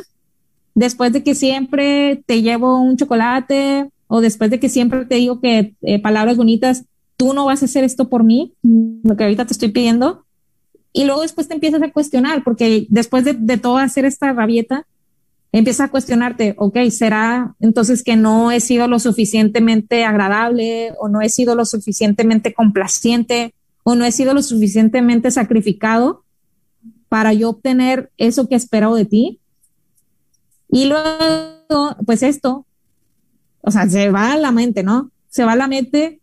después 0.74 1.12
de 1.12 1.24
que 1.24 1.36
siempre 1.36 2.24
te 2.26 2.42
llevo 2.42 2.82
un 2.82 2.98
chocolate 2.98 3.90
o 4.08 4.22
después 4.22 4.50
de 4.50 4.60
que 4.60 4.70
siempre 4.70 5.06
te 5.06 5.16
digo 5.16 5.42
que 5.42 5.76
eh, 5.82 6.02
palabras 6.02 6.38
bonitas, 6.38 6.86
tú 7.18 7.34
no 7.34 7.46
vas 7.46 7.62
a 7.62 7.66
hacer 7.66 7.84
esto 7.84 8.10
por 8.10 8.24
mí, 8.24 8.54
lo 8.64 9.18
que 9.18 9.24
ahorita 9.26 9.46
te 9.46 9.54
estoy 9.54 9.70
pidiendo. 9.70 10.26
Y 10.92 11.06
luego 11.06 11.22
después 11.22 11.48
te 11.48 11.54
empiezas 11.54 11.82
a 11.82 11.92
cuestionar, 11.92 12.44
porque 12.44 12.88
después 12.90 13.24
de, 13.24 13.58
todo 13.58 13.78
hacer 13.78 14.06
esta 14.06 14.34
rabieta, 14.34 14.88
empiezas 15.52 15.88
a 15.88 15.92
cuestionarte, 15.92 16.56
ok, 16.58 16.78
¿será 16.90 17.56
entonces 17.60 18.04
que 18.04 18.16
no 18.16 18.52
he 18.52 18.60
sido 18.60 18.88
lo 18.88 19.00
suficientemente 19.00 20.06
agradable 20.06 20.94
o 21.00 21.10
no 21.10 21.22
he 21.22 21.30
sido 21.30 21.56
lo 21.56 21.66
suficientemente 21.66 22.54
complaciente 22.54 23.54
o 23.84 23.96
no 23.96 24.06
he 24.06 24.12
sido 24.12 24.34
lo 24.34 24.44
suficientemente 24.44 25.32
sacrificado 25.32 26.24
para 27.08 27.34
yo 27.34 27.50
obtener 27.50 28.12
eso 28.18 28.48
que 28.48 28.56
espero 28.56 28.94
de 28.96 29.06
ti? 29.06 29.40
Y 30.72 30.86
luego, 30.86 31.96
pues 32.06 32.22
esto, 32.22 32.66
o 33.62 33.72
sea, 33.72 33.90
se 33.90 34.12
va 34.12 34.34
a 34.34 34.38
la 34.38 34.52
mente, 34.52 34.84
¿no? 34.84 35.12
Se 35.30 35.44
va 35.44 35.54
a 35.54 35.56
la 35.56 35.68
mente 35.68 36.19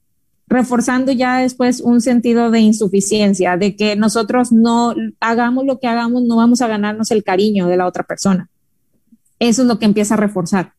reforzando 0.47 1.13
ya 1.13 1.39
después 1.39 1.81
un 1.81 2.01
sentido 2.01 2.51
de 2.51 2.61
insuficiencia, 2.61 3.57
de 3.57 3.75
que 3.75 3.97
nosotros 3.97 4.53
no 4.53 4.95
hagamos 5.21 5.65
lo 5.65 5.79
que 5.81 5.89
hagamos, 5.89 6.23
no 6.23 6.37
vamos 6.37 6.63
a 6.63 6.69
ganarnos 6.69 7.11
el 7.11 7.25
cariño 7.25 7.67
de 7.67 7.77
la 7.77 7.87
otra 7.87 8.05
persona. 8.05 8.49
Eso 9.39 9.63
es 9.63 9.69
lo 9.69 9.79
que 9.79 9.87
empieza 9.87 10.15
a 10.15 10.19
reforzar 10.19 10.75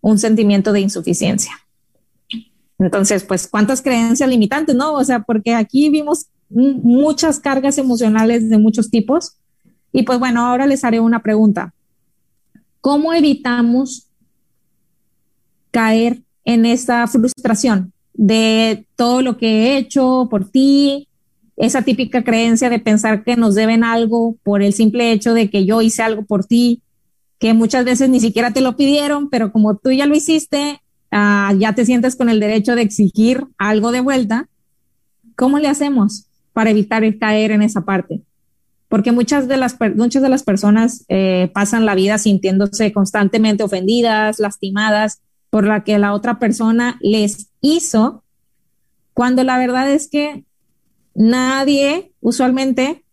un 0.00 0.18
sentimiento 0.18 0.72
de 0.72 0.80
insuficiencia. 0.80 1.52
Entonces, 2.78 3.24
pues, 3.24 3.46
¿cuántas 3.46 3.82
creencias 3.82 4.28
limitantes, 4.28 4.74
no? 4.74 4.94
O 4.94 5.04
sea, 5.04 5.20
porque 5.20 5.54
aquí 5.54 5.90
vimos 5.90 6.26
muchas 6.50 7.38
cargas 7.38 7.78
emocionales 7.78 8.48
de 8.48 8.58
muchos 8.58 8.90
tipos. 8.90 9.36
Y 9.92 10.02
pues 10.02 10.18
bueno, 10.18 10.44
ahora 10.44 10.66
les 10.66 10.84
haré 10.84 11.00
una 11.00 11.22
pregunta. 11.22 11.72
¿Cómo 12.80 13.14
evitamos 13.14 14.08
caer 15.70 16.22
en 16.44 16.66
esa 16.66 17.06
frustración 17.06 17.93
de 18.14 18.86
todo 18.96 19.22
lo 19.22 19.36
que 19.36 19.46
he 19.46 19.76
hecho 19.76 20.28
por 20.30 20.48
ti, 20.50 21.08
esa 21.56 21.82
típica 21.82 22.24
creencia 22.24 22.70
de 22.70 22.78
pensar 22.78 23.24
que 23.24 23.36
nos 23.36 23.54
deben 23.54 23.84
algo 23.84 24.36
por 24.42 24.62
el 24.62 24.72
simple 24.72 25.12
hecho 25.12 25.34
de 25.34 25.50
que 25.50 25.64
yo 25.64 25.82
hice 25.82 26.02
algo 26.02 26.24
por 26.24 26.44
ti, 26.44 26.82
que 27.38 27.54
muchas 27.54 27.84
veces 27.84 28.08
ni 28.08 28.20
siquiera 28.20 28.52
te 28.52 28.60
lo 28.60 28.76
pidieron, 28.76 29.28
pero 29.28 29.52
como 29.52 29.76
tú 29.76 29.90
ya 29.90 30.06
lo 30.06 30.16
hiciste, 30.16 30.80
uh, 31.12 31.56
ya 31.58 31.74
te 31.74 31.84
sientes 31.84 32.16
con 32.16 32.28
el 32.28 32.40
derecho 32.40 32.74
de 32.74 32.82
exigir 32.82 33.44
algo 33.58 33.92
de 33.92 34.00
vuelta. 34.00 34.48
¿Cómo 35.36 35.58
le 35.58 35.68
hacemos 35.68 36.26
para 36.52 36.70
evitar 36.70 37.02
caer 37.18 37.50
en 37.50 37.62
esa 37.62 37.82
parte? 37.82 38.22
porque 38.94 39.10
muchas 39.10 39.48
de 39.48 39.56
las, 39.56 39.76
muchas 39.96 40.22
de 40.22 40.28
las 40.28 40.44
personas 40.44 41.04
eh, 41.08 41.50
pasan 41.52 41.84
la 41.84 41.96
vida 41.96 42.16
sintiéndose 42.16 42.92
constantemente 42.92 43.64
ofendidas, 43.64 44.38
lastimadas 44.38 45.20
por 45.54 45.68
la 45.68 45.84
que 45.84 46.00
la 46.00 46.14
otra 46.14 46.40
persona 46.40 46.98
les 47.00 47.52
hizo, 47.60 48.24
cuando 49.12 49.44
la 49.44 49.56
verdad 49.56 49.88
es 49.88 50.08
que 50.08 50.44
nadie 51.14 52.10
usualmente 52.20 53.04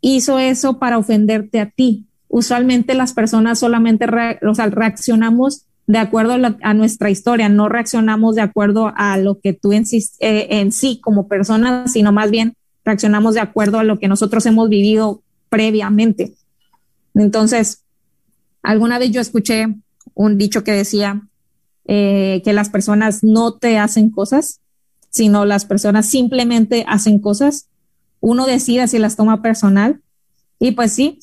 hizo 0.00 0.38
eso 0.38 0.78
para 0.78 0.96
ofenderte 0.96 1.58
a 1.58 1.68
ti. 1.68 2.06
Usualmente 2.28 2.94
las 2.94 3.14
personas 3.14 3.58
solamente 3.58 4.06
reaccionamos 4.06 5.66
de 5.88 5.98
acuerdo 5.98 6.36
a, 6.62 6.72
nuestra 6.74 7.10
historia, 7.10 7.48
no 7.48 7.68
reaccionamos 7.68 8.36
de 8.36 8.42
acuerdo 8.42 8.92
a 8.94 9.16
lo 9.16 9.40
que 9.40 9.52
tú 9.52 9.72
en 9.72 9.82
eh, 10.20 10.46
en 10.50 10.70
sí 10.70 11.00
como 11.02 11.26
persona, 11.26 11.88
sino 11.88 12.12
más 12.12 12.30
bien 12.30 12.54
reaccionamos 12.84 13.34
de 13.34 13.40
acuerdo 13.40 13.80
a 13.80 13.82
lo 13.82 13.98
que 13.98 14.06
nosotros 14.06 14.46
hemos 14.46 14.68
vivido 14.68 15.24
previamente. 15.48 16.32
Entonces, 17.12 17.82
alguna 18.62 19.00
vez 19.00 19.10
yo 19.10 19.20
escuché 19.20 19.66
un 20.14 20.38
dicho 20.38 20.62
que 20.62 20.70
decía 20.70 21.26
eh, 21.86 22.42
que 22.44 22.52
las 22.52 22.68
personas 22.68 23.22
no 23.22 23.54
te 23.54 23.78
hacen 23.78 24.10
cosas, 24.10 24.60
sino 25.10 25.44
las 25.44 25.64
personas 25.64 26.06
simplemente 26.06 26.84
hacen 26.88 27.18
cosas. 27.18 27.68
Uno 28.20 28.46
decide 28.46 28.86
si 28.88 28.98
las 28.98 29.16
toma 29.16 29.42
personal. 29.42 30.00
Y 30.58 30.72
pues 30.72 30.92
sí, 30.92 31.18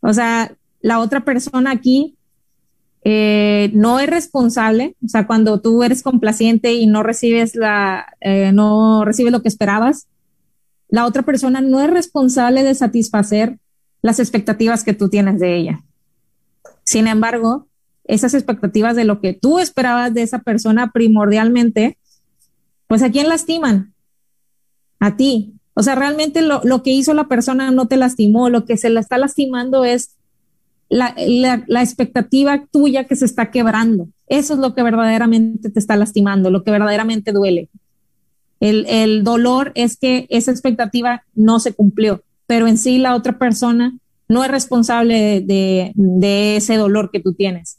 o 0.00 0.12
sea, 0.12 0.54
la 0.80 1.00
otra 1.00 1.24
persona 1.24 1.70
aquí 1.70 2.16
eh, 3.04 3.70
no 3.74 3.98
es 4.00 4.08
responsable. 4.08 4.96
O 5.04 5.08
sea, 5.08 5.26
cuando 5.26 5.60
tú 5.60 5.82
eres 5.82 6.02
complaciente 6.02 6.74
y 6.74 6.86
no 6.86 7.02
recibes 7.02 7.54
la, 7.54 8.06
eh, 8.20 8.52
no 8.52 9.04
recibes 9.04 9.32
lo 9.32 9.42
que 9.42 9.48
esperabas, 9.48 10.06
la 10.88 11.06
otra 11.06 11.22
persona 11.22 11.60
no 11.60 11.80
es 11.80 11.90
responsable 11.90 12.62
de 12.62 12.74
satisfacer 12.74 13.58
las 14.02 14.18
expectativas 14.18 14.84
que 14.84 14.92
tú 14.92 15.08
tienes 15.08 15.40
de 15.40 15.56
ella. 15.56 15.84
Sin 16.84 17.06
embargo, 17.06 17.68
esas 18.04 18.34
expectativas 18.34 18.96
de 18.96 19.04
lo 19.04 19.20
que 19.20 19.32
tú 19.32 19.58
esperabas 19.58 20.12
de 20.12 20.22
esa 20.22 20.40
persona 20.40 20.90
primordialmente, 20.92 21.98
pues 22.86 23.02
a 23.02 23.10
quién 23.10 23.28
lastiman? 23.28 23.94
A 24.98 25.16
ti. 25.16 25.54
O 25.74 25.82
sea, 25.82 25.94
realmente 25.94 26.42
lo, 26.42 26.82
que 26.82 26.90
hizo 26.90 27.14
la 27.14 27.28
persona 27.28 27.70
no 27.70 27.88
te 27.88 27.96
lastimó, 27.96 28.50
lo 28.50 28.64
que 28.66 28.76
se 28.76 28.90
la 28.90 29.00
está 29.00 29.16
lastimando 29.16 29.84
es 29.84 30.16
la, 30.90 31.14
la, 31.66 31.82
expectativa 31.82 32.66
tuya 32.70 33.04
que 33.04 33.16
se 33.16 33.24
está 33.24 33.50
quebrando. 33.50 34.08
Eso 34.26 34.52
es 34.52 34.60
lo 34.60 34.74
que 34.74 34.82
verdaderamente 34.82 35.70
te 35.70 35.78
está 35.78 35.96
lastimando, 35.96 36.50
lo 36.50 36.62
que 36.62 36.70
verdaderamente 36.70 37.32
duele. 37.32 37.70
El, 38.60 39.24
dolor 39.24 39.72
es 39.74 39.96
que 39.96 40.26
esa 40.28 40.52
expectativa 40.52 41.24
no 41.34 41.58
se 41.58 41.72
cumplió, 41.72 42.22
pero 42.46 42.68
en 42.68 42.78
sí 42.78 42.98
la 42.98 43.16
otra 43.16 43.38
persona 43.38 43.98
no 44.28 44.44
es 44.44 44.50
responsable 44.50 45.40
de, 45.40 45.92
de, 45.94 46.56
ese 46.56 46.76
dolor 46.76 47.10
que 47.10 47.18
tú 47.18 47.32
tienes. 47.34 47.78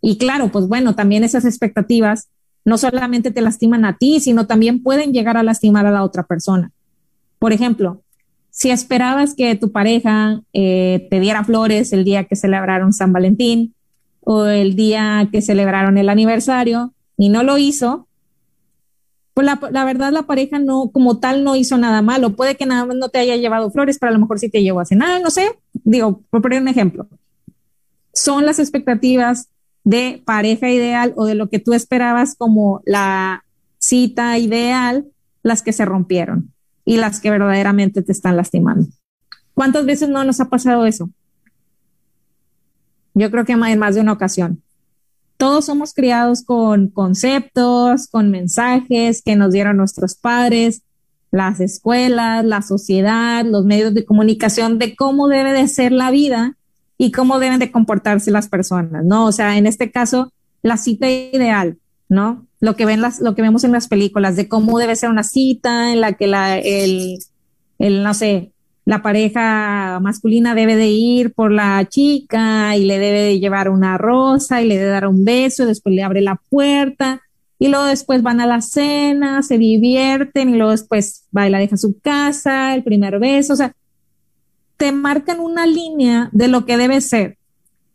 Y 0.00 0.18
claro, 0.18 0.48
pues 0.48 0.68
bueno, 0.68 0.94
también 0.94 1.24
esas 1.24 1.44
expectativas 1.44 2.28
no 2.64 2.78
solamente 2.78 3.30
te 3.30 3.40
lastiman 3.40 3.84
a 3.84 3.96
ti, 3.96 4.20
sino 4.20 4.46
también 4.46 4.82
pueden 4.82 5.12
llegar 5.12 5.36
a 5.36 5.42
lastimar 5.42 5.86
a 5.86 5.90
la 5.90 6.04
otra 6.04 6.24
persona. 6.24 6.70
Por 7.38 7.52
ejemplo, 7.52 8.02
si 8.50 8.70
esperabas 8.70 9.34
que 9.34 9.54
tu 9.56 9.72
pareja 9.72 10.42
eh, 10.52 11.06
te 11.10 11.20
diera 11.20 11.44
flores 11.44 11.92
el 11.92 12.04
día 12.04 12.24
que 12.24 12.36
celebraron 12.36 12.92
San 12.92 13.12
Valentín 13.12 13.74
o 14.20 14.46
el 14.46 14.76
día 14.76 15.28
que 15.32 15.40
celebraron 15.40 15.96
el 15.96 16.08
aniversario 16.08 16.92
y 17.16 17.28
no 17.28 17.42
lo 17.42 17.56
hizo, 17.56 18.08
pues 19.34 19.46
la, 19.46 19.84
verdad 19.84 20.12
la 20.12 20.24
pareja 20.24 20.58
no, 20.58 20.90
como 20.92 21.20
tal, 21.20 21.44
no 21.44 21.54
hizo 21.54 21.78
nada 21.78 22.02
malo. 22.02 22.34
Puede 22.34 22.56
que 22.56 22.66
nada 22.66 22.84
más 22.84 22.96
no 22.96 23.08
te 23.08 23.20
haya 23.20 23.36
llevado 23.36 23.70
flores, 23.70 23.96
pero 24.00 24.10
a 24.10 24.12
lo 24.12 24.18
mejor 24.18 24.40
sí 24.40 24.48
te 24.48 24.62
llevó 24.62 24.80
a 24.80 24.84
cenar, 24.84 25.22
no 25.22 25.30
sé. 25.30 25.58
Digo, 25.72 26.22
por 26.28 26.42
poner 26.42 26.60
un 26.60 26.66
ejemplo. 26.66 27.06
Son 28.12 28.44
las 28.44 28.58
expectativas 28.58 29.48
de 29.88 30.22
pareja 30.26 30.68
ideal 30.68 31.14
o 31.16 31.24
de 31.24 31.34
lo 31.34 31.48
que 31.48 31.60
tú 31.60 31.72
esperabas 31.72 32.34
como 32.36 32.82
la 32.84 33.44
cita 33.78 34.36
ideal 34.36 35.06
las 35.42 35.62
que 35.62 35.72
se 35.72 35.86
rompieron 35.86 36.52
y 36.84 36.98
las 36.98 37.20
que 37.20 37.30
verdaderamente 37.30 38.02
te 38.02 38.12
están 38.12 38.36
lastimando. 38.36 38.86
¿Cuántas 39.54 39.86
veces 39.86 40.10
no 40.10 40.22
nos 40.24 40.40
ha 40.40 40.50
pasado 40.50 40.84
eso? 40.84 41.08
Yo 43.14 43.30
creo 43.30 43.46
que 43.46 43.52
en 43.52 43.78
más 43.78 43.94
de 43.94 44.02
una 44.02 44.12
ocasión 44.12 44.62
todos 45.38 45.64
somos 45.64 45.94
criados 45.94 46.42
con 46.42 46.88
conceptos, 46.88 48.08
con 48.08 48.30
mensajes 48.30 49.22
que 49.22 49.36
nos 49.36 49.52
dieron 49.52 49.78
nuestros 49.78 50.16
padres, 50.16 50.82
las 51.30 51.60
escuelas, 51.60 52.44
la 52.44 52.60
sociedad, 52.60 53.42
los 53.46 53.64
medios 53.64 53.94
de 53.94 54.04
comunicación 54.04 54.78
de 54.78 54.94
cómo 54.94 55.28
debe 55.28 55.54
de 55.54 55.66
ser 55.66 55.92
la 55.92 56.10
vida 56.10 56.57
y 56.98 57.12
cómo 57.12 57.38
deben 57.38 57.60
de 57.60 57.70
comportarse 57.70 58.30
las 58.30 58.48
personas, 58.48 59.04
¿no? 59.04 59.26
O 59.26 59.32
sea, 59.32 59.56
en 59.56 59.66
este 59.66 59.90
caso, 59.90 60.32
la 60.62 60.76
cita 60.76 61.08
ideal, 61.08 61.78
¿no? 62.08 62.46
Lo 62.60 62.74
que 62.74 62.84
ven 62.84 63.00
las, 63.00 63.20
lo 63.20 63.34
que 63.34 63.42
vemos 63.42 63.64
en 63.64 63.72
las 63.72 63.86
películas 63.86 64.34
de 64.36 64.48
cómo 64.48 64.78
debe 64.78 64.96
ser 64.96 65.08
una 65.08 65.22
cita 65.22 65.92
en 65.92 66.00
la 66.00 66.14
que 66.14 66.26
la, 66.26 66.58
el, 66.58 67.18
el, 67.78 68.02
no 68.02 68.12
sé, 68.14 68.52
la 68.84 69.00
pareja 69.00 70.00
masculina 70.00 70.54
debe 70.54 70.74
de 70.74 70.88
ir 70.88 71.32
por 71.32 71.52
la 71.52 71.86
chica 71.88 72.76
y 72.76 72.84
le 72.84 72.98
debe 72.98 73.20
de 73.20 73.38
llevar 73.38 73.70
una 73.70 73.96
rosa 73.96 74.60
y 74.60 74.66
le 74.66 74.76
debe 74.76 74.90
dar 74.90 75.06
un 75.06 75.24
beso, 75.24 75.62
y 75.62 75.66
después 75.66 75.94
le 75.94 76.02
abre 76.02 76.20
la 76.20 76.40
puerta 76.50 77.22
y 77.58 77.68
luego 77.68 77.84
después 77.86 78.22
van 78.22 78.40
a 78.40 78.46
la 78.46 78.60
cena, 78.60 79.42
se 79.42 79.58
divierten 79.58 80.50
y 80.50 80.56
luego 80.56 80.70
después 80.70 81.26
va 81.36 81.48
y 81.48 81.52
deja 81.52 81.74
a 81.74 81.78
su 81.78 81.98
casa, 82.00 82.74
el 82.74 82.84
primer 82.84 83.18
beso, 83.18 83.54
o 83.54 83.56
sea, 83.56 83.72
te 84.78 84.92
marcan 84.92 85.40
una 85.40 85.66
línea 85.66 86.30
de 86.32 86.48
lo 86.48 86.64
que 86.64 86.78
debe 86.78 87.02
ser. 87.02 87.36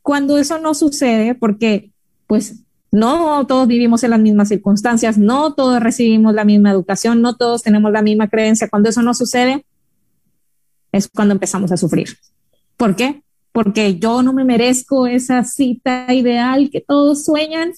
Cuando 0.04 0.38
eso 0.38 0.60
no 0.60 0.76
sucede, 0.76 1.34
porque 1.34 1.92
pues 2.28 2.64
No 2.94 3.48
todos 3.48 3.68
vivimos 3.68 4.04
en 4.04 4.12
las 4.12 4.20
mismas 4.20 4.50
circunstancias, 4.50 5.18
no 5.18 5.56
todos 5.56 5.80
recibimos 5.82 6.32
la 6.36 6.46
misma 6.46 6.70
educación, 6.70 7.24
no 7.24 7.36
todos 7.36 7.64
tenemos 7.64 7.92
la 7.92 8.04
misma 8.04 8.28
creencia. 8.28 8.70
Cuando 8.70 8.88
eso 8.88 9.02
no 9.02 9.16
sucede, 9.16 9.66
es 10.92 11.08
cuando 11.08 11.34
empezamos 11.34 11.72
a 11.72 11.78
sufrir. 11.78 12.10
¿Por 12.78 12.96
qué? 12.96 13.24
Porque 13.52 13.98
yo 13.98 14.22
no 14.22 14.32
me 14.32 14.44
merezco 14.44 15.08
esa 15.08 15.44
cita 15.44 16.14
ideal 16.14 16.70
que 16.70 16.82
todos 16.82 17.26
sueñan. 17.26 17.74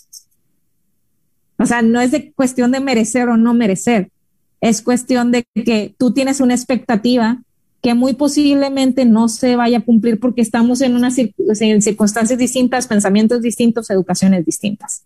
O 1.58 1.66
sea, 1.66 1.82
no 1.82 2.02
es 2.02 2.12
cuestión 2.36 2.74
de 2.74 2.82
merecer 2.82 3.30
o 3.30 3.38
no 3.38 3.54
merecer, 3.54 4.12
es 4.60 4.82
cuestión 4.82 5.32
de 5.32 5.46
que 5.54 5.96
tú 5.98 6.12
tienes 6.12 6.42
una 6.42 6.56
expectativa 6.56 7.42
que 7.82 7.94
muy 7.94 8.14
posiblemente 8.14 9.06
no 9.06 9.30
se 9.30 9.56
vaya 9.56 9.80
a 9.80 9.86
cumplir 9.86 10.20
porque 10.20 10.42
estamos 10.42 10.82
en 10.82 10.96
unas 10.96 11.16
circunstancias 11.16 12.40
distintas, 12.40 12.88
pensamientos 12.88 13.42
distintos, 13.42 13.90
educaciones 13.90 14.46
distintas. 14.46 15.04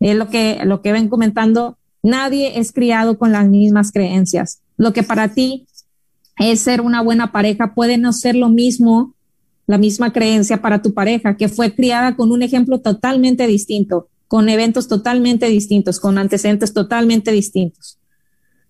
Es 0.00 0.16
lo 0.16 0.28
que, 0.28 0.60
lo 0.64 0.80
que 0.80 0.92
ven 0.92 1.08
comentando. 1.08 1.76
Nadie 2.02 2.58
es 2.58 2.72
criado 2.72 3.18
con 3.18 3.32
las 3.32 3.48
mismas 3.48 3.90
creencias. 3.90 4.60
Lo 4.76 4.92
que 4.92 5.02
para 5.02 5.28
ti 5.34 5.66
es 6.38 6.60
ser 6.60 6.80
una 6.80 7.02
buena 7.02 7.32
pareja 7.32 7.74
puede 7.74 7.98
no 7.98 8.12
ser 8.12 8.36
lo 8.36 8.48
mismo, 8.48 9.14
la 9.66 9.78
misma 9.78 10.12
creencia 10.12 10.62
para 10.62 10.82
tu 10.82 10.94
pareja, 10.94 11.36
que 11.36 11.48
fue 11.48 11.74
criada 11.74 12.16
con 12.16 12.30
un 12.30 12.42
ejemplo 12.42 12.80
totalmente 12.80 13.46
distinto, 13.46 14.08
con 14.28 14.48
eventos 14.48 14.88
totalmente 14.88 15.46
distintos, 15.46 15.98
con 15.98 16.16
antecedentes 16.16 16.72
totalmente 16.72 17.32
distintos. 17.32 17.98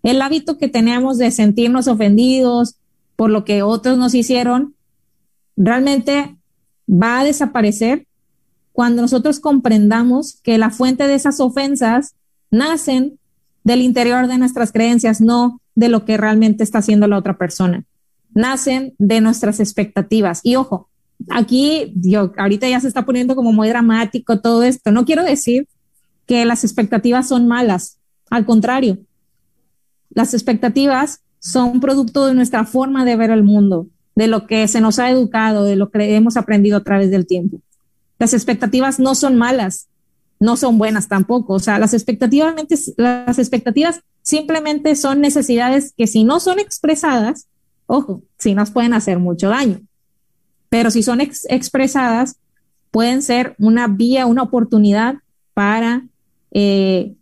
El 0.03 0.23
hábito 0.23 0.59
que 0.59 0.69
tenemos 0.69 1.19
de 1.19 1.31
sentirnos 1.31 1.89
ofendidos, 1.89 2.77
por 3.19 3.31
lo 3.31 3.45
que 3.45 3.65
otros 3.65 3.99
nos 3.99 4.15
hicieron, 4.15 4.77
realmente 5.57 6.37
va 6.89 7.19
a 7.19 7.25
desaparecer 7.25 8.07
cuando 8.71 9.03
nosotros 9.03 9.41
comprendamos 9.41 10.39
que 10.45 10.57
la 10.57 10.71
fuente 10.71 11.09
de 11.09 11.17
esas 11.17 11.41
ofensas 11.41 12.15
nacen 12.53 13.19
del 13.65 13.83
interior 13.83 14.29
de 14.29 14.39
nuestras 14.39 14.71
creencias, 14.71 15.21
no 15.21 15.61
de 15.75 15.89
lo 15.89 16.05
que 16.05 16.17
realmente 16.17 16.63
está 16.63 16.79
haciendo 16.79 17.09
la 17.09 17.19
otra 17.19 17.37
persona. 17.37 17.83
Nacen 18.35 18.95
de 18.99 19.21
nuestras 19.21 19.59
expectativas. 19.59 20.39
Y 20.45 20.55
ojo, 20.55 20.89
aquí 21.29 21.93
yo 21.97 22.33
ahorita 22.39 22.69
ya 22.69 22.79
se 22.79 22.87
está 22.87 23.05
poniendo 23.05 23.35
como 23.35 23.53
muy 23.53 23.69
dramático 23.69 24.39
todo 24.39 24.63
esto. 24.63 24.93
No 24.93 25.05
quiero 25.05 25.25
decir 25.25 25.67
que 26.25 26.45
las 26.45 26.63
expectativas 26.63 27.27
son 27.27 27.49
malas. 27.49 27.99
Al 28.31 28.47
contrario, 28.47 28.99
las 30.11 30.35
expectativas 30.35 31.23
son 31.41 31.81
producto 31.81 32.27
de 32.27 32.35
nuestra 32.35 32.65
forma 32.65 33.05
de 33.05 33.17
ver 33.17 33.31
el 33.31 33.43
mundo, 33.43 33.87
de 34.15 34.27
lo 34.27 34.47
que 34.47 34.67
se 34.69 34.81
nos 34.81 34.99
ha 34.99 35.11
educado, 35.11 35.65
de 35.65 35.77
lo 35.77 35.91
que 35.91 36.17
hemos 36.17 36.37
aprendido 36.37 36.77
a 36.79 36.85
través 36.85 37.11
del 37.11 37.27
tiempo. 37.27 37.61
Las 38.19 38.35
expectativas 38.35 38.99
no 38.99 39.15
son 39.15 39.37
malas, 39.37 39.89
no 40.41 40.57
son 40.57 40.79
buenas 40.79 41.09
tampoco. 41.09 41.55
O 41.55 41.59
sea, 41.59 41.79
las 41.79 41.95
expectativas, 41.95 42.55
simplemente 44.23 44.95
son 44.97 45.21
necesidades 45.21 45.95
que 45.97 46.07
si 46.07 46.25
no 46.25 46.41
son 46.41 46.59
expresadas, 46.59 47.47
ojo, 47.87 48.23
sí 48.39 48.55
nos 48.55 48.71
pueden 48.71 48.93
hacer 48.93 49.19
mucho 49.19 49.49
daño. 49.49 49.81
Pero 50.69 50.91
si 50.91 51.03
son 51.03 51.21
expresadas, 51.21 52.37
pueden 52.91 53.23
ser 53.23 53.55
una 53.59 53.87
vía, 53.87 54.27
una 54.27 54.43
oportunidad 54.43 55.17
para 55.55 56.07
eh, 56.51 57.15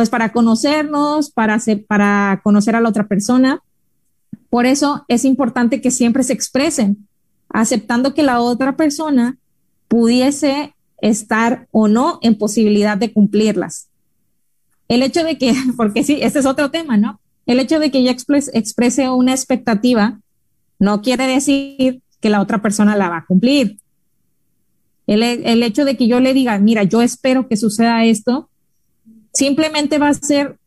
pues 0.00 0.08
para 0.08 0.32
conocernos, 0.32 1.30
para, 1.30 1.58
para 1.86 2.40
conocer 2.42 2.74
a 2.74 2.80
la 2.80 2.88
otra 2.88 3.06
persona. 3.06 3.62
Por 4.48 4.64
eso 4.64 5.04
es 5.08 5.26
importante 5.26 5.82
que 5.82 5.90
siempre 5.90 6.22
se 6.22 6.32
expresen, 6.32 7.06
aceptando 7.50 8.14
que 8.14 8.22
la 8.22 8.40
otra 8.40 8.78
persona 8.78 9.36
pudiese 9.88 10.74
estar 11.02 11.68
o 11.70 11.86
no 11.86 12.18
en 12.22 12.38
posibilidad 12.38 12.96
de 12.96 13.12
cumplirlas. 13.12 13.90
El 14.88 15.02
hecho 15.02 15.22
de 15.22 15.36
que, 15.36 15.52
porque 15.76 16.02
sí, 16.02 16.20
este 16.22 16.38
es 16.38 16.46
otro 16.46 16.70
tema, 16.70 16.96
¿no? 16.96 17.20
El 17.44 17.60
hecho 17.60 17.78
de 17.78 17.90
que 17.90 18.02
yo 18.02 18.10
exprese 18.10 19.10
una 19.10 19.32
expectativa 19.32 20.18
no 20.78 21.02
quiere 21.02 21.26
decir 21.26 22.00
que 22.22 22.30
la 22.30 22.40
otra 22.40 22.62
persona 22.62 22.96
la 22.96 23.10
va 23.10 23.18
a 23.18 23.26
cumplir. 23.26 23.76
El, 25.06 25.22
el 25.22 25.62
hecho 25.62 25.84
de 25.84 25.98
que 25.98 26.08
yo 26.08 26.20
le 26.20 26.32
diga, 26.32 26.58
mira, 26.58 26.84
yo 26.84 27.02
espero 27.02 27.48
que 27.48 27.58
suceda 27.58 28.02
esto, 28.06 28.49
Simplemente 29.32 29.98
va 29.98 30.08
a 30.08 30.14
ser 30.14 30.58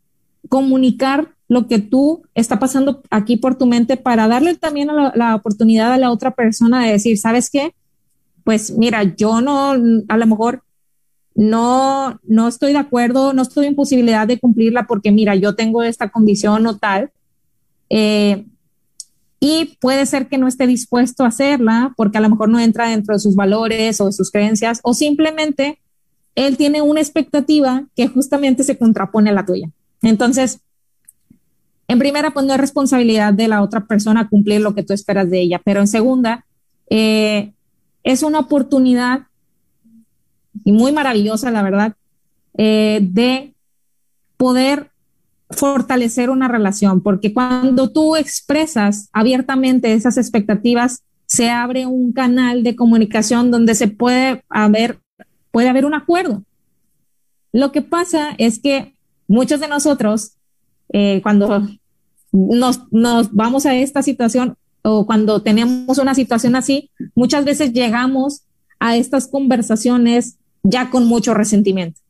comunicar 0.49 1.34
lo 1.47 1.67
que 1.67 1.80
tú 1.80 2.23
está 2.34 2.60
pasando 2.60 3.04
aquí 3.10 3.38
por 3.38 3.58
tu 3.58 3.65
mente 3.65 3.97
para 3.97 4.28
darle 4.28 4.56
también 4.56 4.89
la, 5.13 5.36
oportunidad 5.36 5.93
a 5.93 5.97
la 5.97 6.12
otra 6.12 6.32
persona 6.32 6.84
de 6.84 6.93
decir, 6.93 7.17
¿sabes 7.17 7.49
qué? 7.49 7.73
Pues 8.43 8.71
mira, 8.71 9.04
yo 9.04 9.41
no, 9.41 9.71
a 9.71 10.17
lo 10.17 10.26
mejor 10.26 10.63
no, 11.36 12.19
no 12.23 12.47
estoy 12.47 12.73
de 12.73 12.80
acuerdo, 12.80 13.34
no 13.34 13.41
estoy 13.41 13.67
en 13.67 13.76
posibilidad 13.76 14.28
de 14.28 14.39
cumplirla 14.39 14.88
porque 14.88 15.12
mira, 15.12 15.36
yo 15.36 15.56
tengo 15.56 15.84
esta 15.84 16.10
condición 16.10 16.65
o 16.67 16.78
tal. 16.78 17.12
Eh, 17.89 18.45
y 19.39 19.78
puede 19.82 20.06
ser 20.06 20.28
que 20.30 20.38
no 20.38 20.47
esté 20.47 20.67
dispuesto 20.67 21.23
a 21.23 21.28
hacerla 21.28 21.93
porque 21.97 22.17
a 22.17 22.21
lo 22.21 22.30
mejor 22.30 22.49
no 22.49 22.60
entra 22.60 22.88
dentro 22.88 23.13
de 23.13 23.19
sus 23.19 23.36
valores 23.36 23.99
o 23.99 24.06
de 24.06 24.13
sus 24.13 24.32
creencias 24.32 24.80
o 24.84 24.93
simplemente 24.93 25.80
él 26.36 26.58
tiene 26.58 26.82
una 26.82 27.00
expectativa 27.00 27.86
que 27.96 28.08
justamente 28.08 28.63
se 28.63 28.78
contrapone 28.78 29.30
a 29.30 29.34
la 29.34 29.46
tuya. 29.46 29.69
Entonces, 30.02 30.60
en 31.88 32.00
primera, 32.00 32.32
pues 32.32 32.46
no 32.46 32.54
es 32.54 32.60
responsabilidad 32.60 33.34
de 33.34 33.48
la 33.48 33.62
otra 33.62 33.86
persona 33.86 34.30
cumplir 34.30 34.62
lo 34.62 34.74
que 34.74 34.84
tú 34.84 34.93
esperas 34.93 35.30
de 35.30 35.41
ella, 35.41 35.62
pero 35.63 35.80
en 35.80 35.88
segunda, 35.88 36.46
eh, 36.89 37.54
es 38.04 38.24
una 38.24 38.39
oportunidad 38.39 39.28
y 40.63 40.72
muy 40.72 40.91
maravillosa, 40.91 41.52
la 41.52 41.62
verdad, 41.62 41.93
eh, 42.58 43.00
de 43.02 43.54
poder 44.38 44.91
fortalecer 45.50 46.30
una 46.30 46.48
relación, 46.48 47.02
porque 47.02 47.34
cuando 47.34 47.91
tú 47.91 48.15
expresas 48.15 49.10
abiertamente 49.13 49.93
esas 49.93 50.17
expectativas, 50.17 51.04
se 51.26 51.50
abre 51.50 51.86
un 51.86 52.12
canal 52.12 52.63
de 52.63 52.76
comunicación 52.76 53.52
donde 53.52 53.76
se 53.76 53.88
puede 53.88 54.43
haber 54.50 55.00
puede 55.54 55.70
haber 55.70 55.86
un 55.86 55.94
acuerdo. 55.94 56.44
Lo 57.54 57.72
que 57.72 57.84
pasa 57.84 58.34
es 58.39 58.58
que 58.58 58.96
muchos 59.28 59.60
de 59.60 59.68
nosotros, 59.68 60.32
eh, 60.92 61.22
cuando 61.22 61.70
nos, 62.32 62.82
vamos 63.32 63.68
a 63.68 63.76
esta 63.76 64.02
situación 64.02 64.58
o 64.82 65.06
cuando 65.06 65.44
tenemos 65.44 66.00
una 66.00 66.16
situación 66.16 66.56
así, 66.56 66.89
muchas 67.13 67.46
veces 67.46 67.72
llegamos 67.72 68.42
a 68.80 68.98
estas 68.98 69.28
conversaciones 69.28 70.38
ya 70.63 70.89
con 70.89 71.06
mucho 71.06 71.36
resentimiento. 71.36 72.02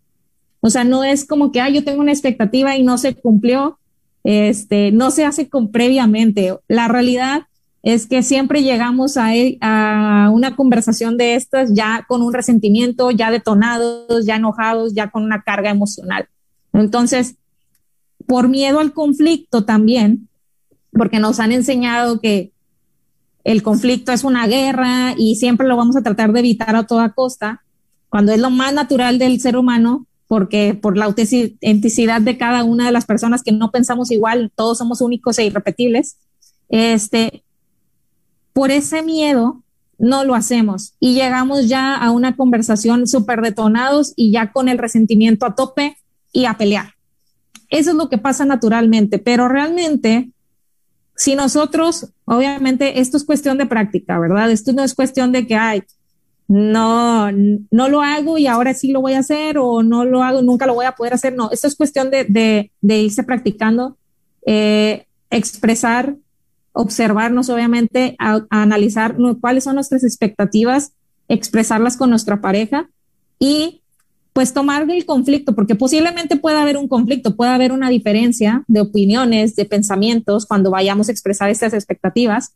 O 0.62 0.70
sea, 0.70 0.86
no 0.86 1.04
es 1.04 1.26
como 1.26 1.52
que, 1.52 1.60
ah, 1.60 1.70
yo 1.70 1.84
tengo 1.84 2.00
una 2.00 2.14
expectativa 2.14 2.78
y 2.78 2.84
no 2.84 2.98
se 2.98 3.14
cumplió, 3.14 3.78
este, 4.24 4.94
no 4.94 5.12
se 5.12 5.26
hace 5.26 5.50
con 5.50 5.70
previamente. 5.70 6.58
La 6.70 6.88
realidad 6.88 7.44
es 7.84 8.08
que 8.08 8.24
siempre 8.24 8.64
llegamos 8.64 9.18
a, 9.18 10.30
una 10.32 10.56
conversación 10.56 11.18
de 11.18 11.36
estas 11.36 11.74
ya 11.74 12.06
con 12.08 12.22
un 12.22 12.34
resentimiento, 12.34 13.12
ya 13.12 13.30
detonados, 13.30 14.26
ya 14.26 14.38
enojados, 14.38 14.94
ya 14.96 15.12
con 15.12 15.24
una 15.24 15.44
carga 15.44 15.70
emocional. 15.70 16.30
Entonces, 16.72 17.36
por 18.26 18.48
miedo 18.48 18.80
al 18.80 18.94
conflicto 18.94 19.66
también, 19.66 20.30
porque 20.94 21.20
nos 21.20 21.42
han 21.42 21.52
enseñado 21.52 22.22
que 22.22 22.54
el 23.44 23.62
conflicto 23.62 24.14
es 24.14 24.24
una 24.24 24.48
guerra 24.48 25.14
y 25.18 25.36
siempre 25.36 25.68
lo 25.68 25.76
vamos 25.76 25.98
a 25.98 26.04
tratar 26.04 26.32
de 26.32 26.40
evitar 26.40 26.78
a 26.78 26.88
toda 26.88 27.10
costa, 27.10 27.64
cuando 28.08 28.32
es 28.32 28.40
lo 28.40 28.50
más 28.50 28.74
natural 28.74 29.20
del 29.20 29.42
ser 29.42 29.58
humano, 29.58 30.08
porque 30.28 30.74
por 30.74 30.98
la 30.98 31.06
autenticidad 31.06 32.22
de 32.22 32.38
cada 32.38 32.64
una 32.64 32.86
de 32.86 32.94
las 32.94 33.06
personas 33.06 33.44
que 33.44 33.52
no 33.52 33.72
pensamos 33.72 34.10
igual, 34.10 34.54
todos 34.56 34.78
somos 34.78 35.02
únicos 35.02 35.38
e 35.38 35.46
irrepetibles, 35.46 36.18
este, 36.70 37.44
por 38.54 38.72
ese 38.72 39.02
miedo 39.02 39.64
no 39.98 40.24
lo 40.24 40.36
hacemos 40.36 40.96
y 41.00 41.14
llegamos 41.14 41.68
ya 41.68 41.96
a 41.96 42.12
una 42.12 42.36
conversación 42.36 43.08
súper 43.08 43.42
detonados 43.42 44.14
y 44.16 44.32
ya 44.32 44.52
con 44.52 44.70
el 44.70 44.78
resentimiento 44.78 45.46
a 45.46 45.56
tope 45.56 45.98
y 46.32 46.46
a 46.46 46.56
pelear. 46.56 46.94
Eso 47.70 47.92
es 47.92 47.96
lo 47.96 48.10
que 48.10 48.18
pasa 48.18 48.46
naturalmente, 48.46 49.18
pero 49.18 49.48
realmente, 49.48 50.30
si 51.16 51.36
nosotros, 51.36 52.12
obviamente, 52.26 53.00
esto 53.00 53.18
es 53.18 53.24
cuestión 53.24 53.58
de 53.58 53.66
práctica, 53.66 54.20
¿verdad? 54.20 54.52
Esto 54.52 54.74
no 54.74 54.84
es 54.84 54.94
cuestión 54.94 55.32
de 55.32 55.48
que, 55.48 55.56
ay, 55.56 55.84
no, 56.48 57.32
no 57.32 57.90
lo 57.90 58.02
hago 58.02 58.38
y 58.38 58.48
ahora 58.48 58.74
sí 58.74 58.92
lo 58.92 59.02
voy 59.02 59.14
a 59.14 59.20
hacer 59.20 59.58
o 59.58 59.82
no 59.82 60.06
lo 60.06 60.22
hago, 60.22 60.42
nunca 60.42 60.68
lo 60.68 60.76
voy 60.76 60.86
a 60.86 60.92
poder 60.92 61.14
hacer. 61.14 61.34
No, 61.34 61.50
esto 61.52 61.68
es 61.68 61.76
cuestión 61.76 62.12
de, 62.12 62.70
de, 62.82 62.98
irse 62.98 63.24
practicando, 63.24 63.98
eh, 64.46 65.08
expresar 65.30 66.16
observarnos, 66.74 67.50
obviamente, 67.50 68.16
a, 68.20 68.42
analizar 68.50 69.16
cuáles 69.40 69.64
son 69.64 69.76
nuestras 69.76 70.04
expectativas, 70.04 70.94
expresarlas 71.30 71.96
con 71.96 72.10
nuestra 72.10 72.42
pareja 72.42 72.90
y 73.40 73.82
pues 74.34 74.52
tomar 74.52 74.90
el 74.90 75.06
conflicto, 75.06 75.54
porque 75.54 75.76
posiblemente 75.76 76.38
pueda 76.38 76.64
haber 76.64 76.78
un 76.78 76.88
conflicto, 76.88 77.36
puede 77.36 77.52
haber 77.52 77.72
una 77.72 77.90
diferencia 77.90 78.64
de 78.68 78.82
opiniones, 78.82 79.56
de 79.56 79.66
pensamientos 79.66 80.48
cuando 80.48 80.72
vayamos 80.72 81.08
a 81.08 81.12
expresar 81.12 81.52
estas 81.52 81.74
expectativas, 81.74 82.56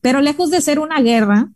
pero 0.00 0.20
lejos 0.20 0.50
de 0.50 0.60
ser 0.60 0.78
una 0.78 1.00
guerra, 1.00 1.50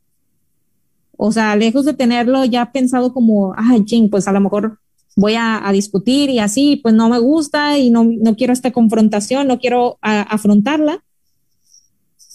O 1.22 1.32
sea, 1.32 1.54
lejos 1.54 1.84
de 1.84 1.92
tenerlo 1.92 2.46
ya 2.46 2.72
pensado 2.72 3.12
como, 3.12 3.52
ay, 3.54 3.84
ching, 3.84 4.08
pues 4.08 4.26
a 4.26 4.32
lo 4.32 4.40
mejor 4.40 4.78
voy 5.16 5.34
a, 5.36 5.70
discutir 5.70 6.30
y 6.30 6.38
así, 6.38 6.76
pues 6.82 6.94
no 6.94 7.10
me 7.10 7.18
gusta 7.18 7.78
y 7.78 7.90
no, 7.90 8.04
no 8.04 8.36
quiero 8.36 8.54
esta 8.54 8.70
confrontación, 8.72 9.46
no 9.46 9.58
quiero 9.58 9.98
afrontarla. 10.00 11.04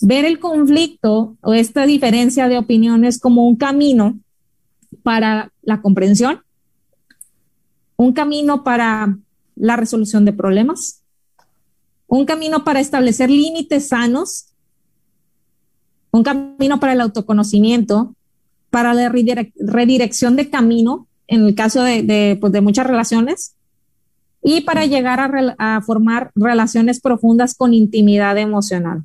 Ver 0.02 0.26
el 0.26 0.40
conflicto 0.40 1.38
o 1.42 1.54
esta 1.54 1.86
diferencia 1.86 2.48
de 2.48 2.58
opiniones 2.58 3.20
como 3.20 3.48
un 3.48 3.56
camino 3.56 4.20
para 5.04 5.52
la 5.62 5.82
comprensión, 5.82 6.42
un 7.96 8.14
camino 8.14 8.64
para 8.64 9.18
la 9.56 9.76
resolución 9.76 10.26
de 10.26 10.34
problemas, 10.34 11.02
un 12.08 12.26
camino 12.26 12.64
para 12.64 12.80
establecer 12.80 13.30
límites 13.30 13.88
sanos, 13.88 14.48
un 16.12 16.24
camino 16.24 16.80
para 16.80 16.94
el 16.94 17.02
autoconocimiento, 17.02 18.16
para 18.70 18.94
la 18.94 19.10
redirección 19.10 20.36
de 20.36 20.50
camino 20.50 21.08
en 21.28 21.46
el 21.46 21.56
caso 21.56 21.84
de, 21.84 22.38
pues, 22.40 22.62
muchas 22.62 22.88
relaciones 22.88 23.56
y 24.42 24.62
para 24.62 24.86
llegar 24.86 25.56
a, 25.58 25.82
formar 25.82 26.32
relaciones 26.36 27.02
profundas 27.02 27.56
con 27.56 27.74
intimidad 27.74 28.38
emocional. 28.38 29.04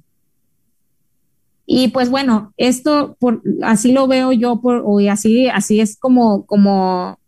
Y 1.72 1.87
pues 1.87 2.11
bueno, 2.11 2.52
esto 2.56 3.16
por, 3.20 3.42
así 3.62 3.92
lo 3.92 4.09
veo 4.09 4.33
yo 4.33 4.61
por, 4.61 5.00
y 5.00 5.06
así, 5.06 5.46
así 5.46 5.80
es 5.80 5.96
como, 5.96 6.44
como, 6.44 7.20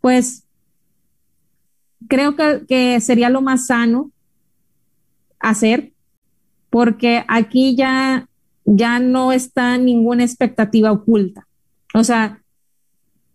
pues 0.00 0.42
creo 2.08 2.34
que, 2.34 3.00
sería 3.00 3.30
lo 3.30 3.42
más 3.42 3.66
sano 3.68 4.10
hacer, 5.38 5.92
porque 6.68 7.24
aquí 7.28 7.76
ya, 7.76 8.28
ya 8.64 8.98
no 8.98 9.30
está 9.30 9.78
ninguna 9.78 10.24
expectativa 10.24 10.90
oculta. 10.90 11.46
O 11.94 12.02
sea, 12.02 12.42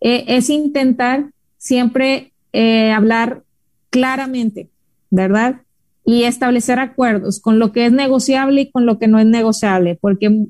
e, 0.02 0.36
es 0.36 0.50
intentar 0.50 1.30
siempre 1.56 2.34
eh, 2.52 2.92
hablar 2.92 3.42
claramente, 3.88 4.68
¿verdad? 5.08 5.62
Y 6.04 6.24
establecer 6.24 6.78
acuerdos 6.78 7.40
con 7.40 7.58
lo 7.58 7.72
que 7.72 7.86
es 7.86 7.92
negociable 7.92 8.62
y 8.62 8.70
con 8.70 8.86
lo 8.86 8.98
que 8.98 9.08
no 9.08 9.18
es 9.18 9.26
negociable, 9.26 9.98
porque 10.00 10.46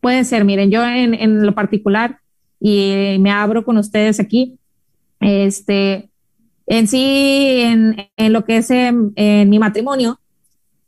puede 0.00 0.24
ser, 0.24 0.44
miren, 0.44 0.70
yo 0.70 0.84
en, 0.84 1.44
lo 1.44 1.54
particular, 1.54 2.18
y 2.60 3.16
me 3.20 3.30
abro 3.30 3.64
con 3.64 3.76
ustedes 3.76 4.20
aquí, 4.20 4.58
este, 5.20 6.10
en 6.66 6.88
sí, 6.88 7.60
en, 7.60 8.32
lo 8.32 8.44
que 8.44 8.58
es 8.58 8.70
en, 8.70 9.14
mi 9.48 9.58
matrimonio, 9.58 10.20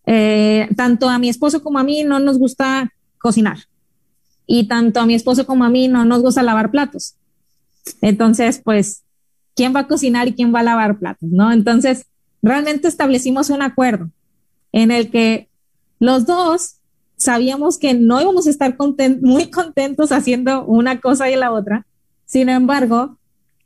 eh, 0.06 0.68
tanto 0.76 1.08
a 1.08 1.18
mi 1.18 1.28
esposo 1.28 1.62
como 1.62 1.78
a 1.78 1.84
mí 1.84 2.04
no 2.04 2.18
nos 2.20 2.38
gusta 2.38 2.92
cocinar. 3.18 3.58
Y 4.46 4.68
tanto 4.68 5.00
a 5.00 5.06
mi 5.06 5.14
esposo 5.14 5.46
como 5.46 5.64
a 5.64 5.70
mí 5.70 5.88
no 5.88 6.04
nos 6.04 6.22
gusta 6.22 6.42
lavar 6.42 6.70
platos. 6.70 7.16
Entonces, 8.00 8.60
pues, 8.62 9.02
¿quién 9.54 9.74
va 9.74 9.80
a 9.80 9.88
cocinar 9.88 10.28
y 10.28 10.34
quién 10.34 10.54
va 10.54 10.60
a 10.60 10.64
lavar 10.64 10.98
platos? 10.98 11.28
¿No? 11.30 11.52
Entonces, 11.52 12.06
realmente 12.46 12.86
establecimos 12.86 13.50
un 13.50 13.60
acuerdo 13.60 14.08
en 14.72 14.92
el 14.92 15.10
que 15.10 15.48
los 15.98 16.26
dos 16.26 16.76
sabíamos 17.16 17.78
que 17.78 17.94
no 17.94 18.20
íbamos 18.20 18.46
a 18.46 18.50
estar 18.50 18.76
muy 19.20 19.50
contentos 19.50 20.12
haciendo 20.12 20.64
una 20.64 21.00
cosa 21.00 21.28
y 21.30 21.36
la 21.36 21.50
otra. 21.50 21.86
Sin 22.24 22.48
embargo, 22.48 23.16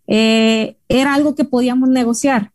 eh, 0.07 0.77
era 0.89 1.15
algo 1.15 1.35
que 1.35 1.45
podíamos 1.45 1.89
negociar. 1.89 2.53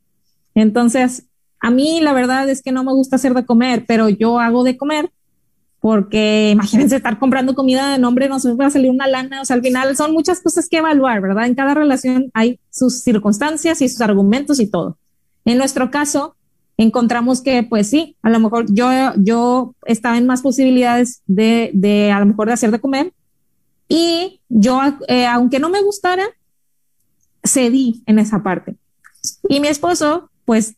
Entonces, 0.55 1.25
a 1.59 1.69
mí 1.69 1.99
la 2.01 2.13
verdad 2.13 2.49
es 2.49 2.63
que 2.63 2.71
no 2.71 2.83
me 2.83 2.93
gusta 2.93 3.17
hacer 3.17 3.33
de 3.33 3.45
comer, 3.45 3.85
pero 3.87 4.09
yo 4.09 4.39
hago 4.39 4.63
de 4.63 4.77
comer 4.77 5.11
porque 5.79 6.49
imagínense 6.53 6.95
estar 6.95 7.19
comprando 7.19 7.53
comida 7.53 7.91
de 7.91 7.99
nombre, 7.99 8.29
no 8.29 8.39
se 8.39 8.53
va 8.53 8.67
a 8.67 8.71
salir 8.71 8.89
una 8.89 9.07
lana, 9.07 9.41
o 9.41 9.45
sea, 9.45 9.57
al 9.57 9.61
final 9.61 9.95
son 9.95 10.13
muchas 10.13 10.41
cosas 10.41 10.67
que 10.69 10.77
evaluar, 10.77 11.21
¿verdad? 11.21 11.45
En 11.45 11.53
cada 11.53 11.75
relación 11.75 12.31
hay 12.33 12.59
sus 12.71 13.01
circunstancias 13.01 13.81
y 13.81 13.89
sus 13.89 14.01
argumentos 14.01 14.59
y 14.59 14.67
todo. 14.67 14.97
En 15.45 15.57
nuestro 15.57 15.91
caso, 15.91 16.35
encontramos 16.77 17.41
que, 17.41 17.63
pues 17.63 17.89
sí, 17.89 18.17
a 18.21 18.29
lo 18.29 18.39
mejor 18.39 18.65
yo, 18.69 18.89
yo 19.17 19.75
estaba 19.85 20.17
en 20.17 20.25
más 20.25 20.41
posibilidades 20.41 21.21
de, 21.27 21.71
de 21.73 22.11
a 22.11 22.19
lo 22.19 22.25
mejor 22.25 22.47
de 22.47 22.53
hacer 22.53 22.71
de 22.71 22.79
comer 22.79 23.13
y 23.87 24.41
yo, 24.49 24.81
eh, 25.07 25.25
aunque 25.25 25.59
no 25.59 25.69
me 25.69 25.81
gustara, 25.81 26.25
cedí 27.43 28.03
en 28.05 28.19
esa 28.19 28.41
parte. 28.41 28.75
Y 29.47 29.59
mi 29.59 29.67
esposo, 29.67 30.29
pues, 30.45 30.75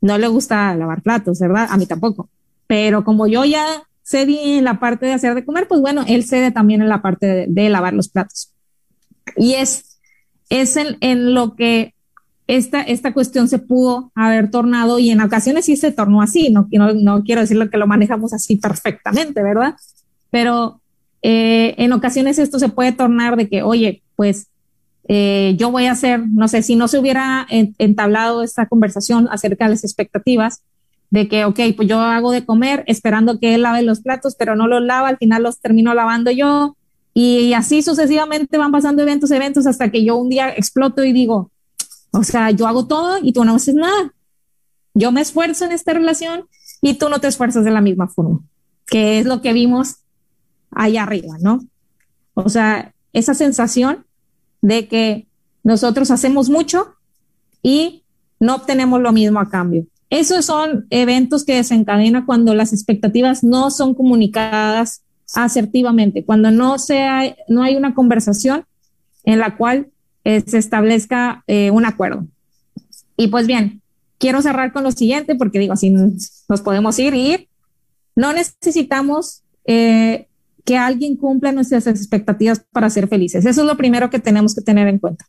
no 0.00 0.18
le 0.18 0.28
gusta 0.28 0.74
lavar 0.74 1.02
platos, 1.02 1.38
¿verdad? 1.38 1.68
A 1.70 1.76
mí 1.76 1.86
tampoco. 1.86 2.28
Pero 2.66 3.04
como 3.04 3.26
yo 3.26 3.44
ya 3.44 3.84
cedí 4.02 4.58
en 4.58 4.64
la 4.64 4.80
parte 4.80 5.06
de 5.06 5.12
hacer 5.12 5.34
de 5.34 5.44
comer, 5.44 5.68
pues 5.68 5.80
bueno, 5.80 6.04
él 6.08 6.24
cede 6.24 6.50
también 6.50 6.82
en 6.82 6.88
la 6.88 7.02
parte 7.02 7.46
de, 7.48 7.68
lavar 7.68 7.92
los 7.92 8.08
platos. 8.08 8.52
Y 9.36 9.54
es, 9.54 9.98
es 10.48 10.76
en, 10.76 11.34
lo 11.34 11.54
que 11.54 11.94
esta, 12.56 12.82
esta 12.82 13.12
cuestión 13.12 13.48
se 13.48 13.58
pudo 13.58 14.10
haber 14.16 14.50
tornado 14.50 14.98
y 14.98 15.10
en 15.10 15.20
ocasiones 15.20 15.66
sí 15.66 15.76
se 15.76 15.92
tornó 15.92 16.20
así, 16.20 16.50
no, 16.50 16.68
no, 16.72 16.92
no 16.94 17.22
quiero 17.22 17.40
decirlo 17.42 17.70
que 17.70 17.78
lo 17.78 17.86
manejamos 17.86 18.32
así 18.32 18.56
perfectamente, 18.56 19.40
¿verdad? 19.42 19.76
Pero 20.30 20.80
eh, 21.22 21.74
en 21.78 21.92
ocasiones 21.92 22.40
esto 22.40 22.58
se 22.58 22.68
puede 22.68 22.90
tornar 22.90 23.36
de 23.36 23.48
que, 23.48 23.62
oye, 23.62 24.02
pues 24.16 24.48
eh, 25.06 25.54
yo 25.58 25.70
voy 25.70 25.86
a 25.86 25.92
hacer, 25.92 26.26
no 26.28 26.48
sé, 26.48 26.62
si 26.62 26.74
no 26.74 26.88
se 26.88 26.98
hubiera 26.98 27.46
entablado 27.50 28.42
esta 28.42 28.66
conversación 28.66 29.28
acerca 29.30 29.66
de 29.66 29.70
las 29.70 29.84
expectativas, 29.84 30.62
de 31.10 31.28
que, 31.28 31.44
ok, 31.44 31.60
pues 31.76 31.88
yo 31.88 32.00
hago 32.00 32.32
de 32.32 32.44
comer 32.44 32.82
esperando 32.88 33.38
que 33.38 33.54
él 33.54 33.62
lave 33.62 33.82
los 33.82 34.00
platos, 34.00 34.34
pero 34.36 34.56
no 34.56 34.66
los 34.66 34.82
lava, 34.82 35.06
al 35.08 35.18
final 35.18 35.44
los 35.44 35.60
termino 35.60 35.94
lavando 35.94 36.32
yo. 36.32 36.76
Y 37.14 37.52
así 37.52 37.82
sucesivamente 37.82 38.58
van 38.58 38.72
pasando 38.72 39.02
eventos, 39.02 39.30
eventos, 39.30 39.66
hasta 39.66 39.90
que 39.90 40.04
yo 40.04 40.16
un 40.16 40.28
día 40.28 40.50
exploto 40.50 41.04
y 41.04 41.12
digo, 41.12 41.50
o 42.12 42.24
sea, 42.24 42.50
yo 42.50 42.66
hago 42.66 42.86
todo 42.86 43.18
y 43.22 43.32
tú 43.32 43.44
no 43.44 43.54
haces 43.54 43.74
nada. 43.74 44.14
Yo 44.94 45.12
me 45.12 45.20
esfuerzo 45.20 45.64
en 45.64 45.72
esta 45.72 45.92
relación 45.92 46.46
y 46.80 46.94
tú 46.94 47.08
no 47.08 47.20
te 47.20 47.28
esfuerzas 47.28 47.64
de 47.64 47.70
la 47.70 47.80
misma 47.80 48.08
forma, 48.08 48.40
que 48.86 49.18
es 49.18 49.26
lo 49.26 49.40
que 49.40 49.52
vimos 49.52 49.96
allá 50.70 51.04
arriba, 51.04 51.36
¿no? 51.40 51.60
O 52.34 52.48
sea, 52.48 52.94
esa 53.12 53.34
sensación 53.34 54.06
de 54.62 54.88
que 54.88 55.28
nosotros 55.62 56.10
hacemos 56.10 56.48
mucho 56.48 56.94
y 57.62 58.04
no 58.38 58.56
obtenemos 58.56 59.00
lo 59.00 59.12
mismo 59.12 59.40
a 59.40 59.50
cambio. 59.50 59.86
Esos 60.08 60.46
son 60.46 60.86
eventos 60.90 61.44
que 61.44 61.54
desencadenan 61.54 62.26
cuando 62.26 62.54
las 62.54 62.72
expectativas 62.72 63.44
no 63.44 63.70
son 63.70 63.94
comunicadas 63.94 65.02
asertivamente, 65.34 66.24
cuando 66.24 66.50
no, 66.50 66.76
no 67.48 67.62
hay 67.62 67.76
una 67.76 67.94
conversación 67.94 68.64
en 69.24 69.38
la 69.38 69.56
cual 69.56 69.90
eh, 70.24 70.42
se 70.46 70.58
establezca 70.58 71.44
eh, 71.46 71.70
un 71.70 71.84
acuerdo. 71.84 72.26
Y 73.16 73.28
pues 73.28 73.46
bien, 73.46 73.80
quiero 74.18 74.42
cerrar 74.42 74.72
con 74.72 74.84
lo 74.84 74.92
siguiente, 74.92 75.34
porque 75.34 75.58
digo, 75.58 75.72
así 75.72 75.90
nos 75.90 76.60
podemos 76.62 76.98
ir 76.98 77.14
ir. 77.14 77.48
No 78.16 78.32
necesitamos 78.32 79.42
eh, 79.64 80.26
que 80.64 80.76
alguien 80.76 81.16
cumpla 81.16 81.52
nuestras 81.52 81.86
expectativas 81.86 82.62
para 82.72 82.90
ser 82.90 83.08
felices. 83.08 83.46
Eso 83.46 83.62
es 83.62 83.66
lo 83.66 83.76
primero 83.76 84.10
que 84.10 84.18
tenemos 84.18 84.54
que 84.54 84.60
tener 84.60 84.88
en 84.88 84.98
cuenta, 84.98 85.26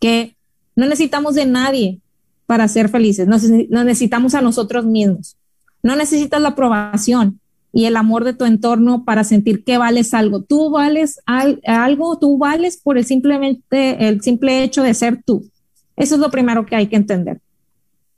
que 0.00 0.36
no 0.76 0.86
necesitamos 0.86 1.34
de 1.34 1.46
nadie 1.46 2.00
para 2.46 2.66
ser 2.66 2.88
felices, 2.88 3.28
nos, 3.28 3.44
necesitamos 3.44 4.34
a 4.34 4.40
nosotros 4.40 4.84
mismos. 4.84 5.36
No 5.82 5.96
necesitas 5.96 6.40
la 6.40 6.48
aprobación 6.48 7.40
y 7.72 7.84
el 7.84 7.96
amor 7.96 8.24
de 8.24 8.34
tu 8.34 8.44
entorno 8.44 9.04
para 9.04 9.24
sentir 9.24 9.64
que 9.64 9.78
vales 9.78 10.12
algo. 10.14 10.42
Tú 10.42 10.70
vales 10.70 11.20
algo, 11.26 12.18
tú 12.18 12.38
vales 12.38 12.76
por 12.76 12.98
el 12.98 13.04
simplemente 13.04 14.08
el 14.08 14.20
simple 14.22 14.62
hecho 14.62 14.82
de 14.82 14.94
ser 14.94 15.22
tú. 15.24 15.48
Eso 15.96 16.14
es 16.14 16.20
lo 16.20 16.30
primero 16.30 16.66
que 16.66 16.76
hay 16.76 16.88
que 16.88 16.96
entender. 16.96 17.40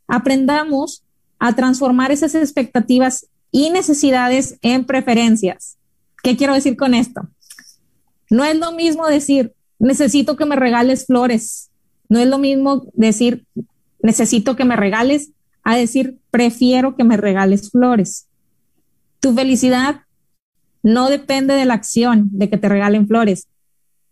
Aprendamos 0.07 1.03
a 1.39 1.55
transformar 1.55 2.13
esas 2.13 2.35
expectativas 2.35 3.27
y 3.51 3.71
necesidades 3.71 4.59
en 4.63 4.85
preferencias. 4.85 5.77
¿Qué 6.23 6.37
quiero 6.37 6.55
decir 6.55 6.77
con 6.77 6.95
esto? 6.95 7.29
No 8.31 8.45
es 8.45 8.57
lo 8.57 8.73
mismo 8.73 9.07
decir, 9.07 9.53
necesito 9.79 10.37
que 10.37 10.47
me 10.47 10.57
regales 10.57 11.07
flores. 11.07 11.71
No 12.09 12.19
es 12.19 12.29
lo 12.29 12.39
mismo 12.39 12.87
decir, 12.95 13.45
necesito 14.03 14.57
que 14.57 14.65
me 14.65 14.77
regales, 14.77 15.31
a 15.65 15.77
decir, 15.77 16.19
prefiero 16.31 16.97
que 16.97 17.05
me 17.05 17.17
regales 17.17 17.71
flores. 17.71 18.27
Tu 19.23 19.33
felicidad 19.33 20.01
no 20.83 21.09
depende 21.09 21.55
de 21.55 21.65
la 21.65 21.75
acción 21.75 22.29
de 22.33 22.51
que 22.51 22.59
te 22.59 22.69
regalen 22.69 23.07
flores. 23.07 23.47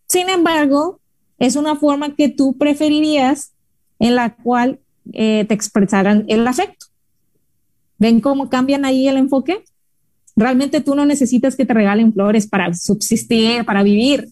Sin 0.09 0.29
embargo, 0.29 1.01
es 1.39 1.57
una 1.57 1.75
forma 1.75 2.15
que 2.15 2.29
tú 2.29 2.57
preferirías 2.57 3.53
en 3.99 4.15
la 4.15 4.37
cual 4.37 4.79
eh, 5.13 5.45
te 5.47 5.55
expresaran 5.55 6.25
el 6.29 6.47
afecto. 6.47 6.87
¿Ven 7.99 8.21
cómo 8.21 8.49
cambian 8.49 8.85
ahí 8.85 9.09
el 9.09 9.17
enfoque? 9.17 9.65
Realmente 10.37 10.81
tú 10.81 10.95
no 10.95 11.05
necesitas 11.05 11.57
que 11.57 11.67
te 11.67 11.75
regalen 11.75 12.13
flores 12.13 12.47
para 12.47 12.73
subsistir, 12.73 13.65
para 13.65 13.83
vivir, 13.83 14.29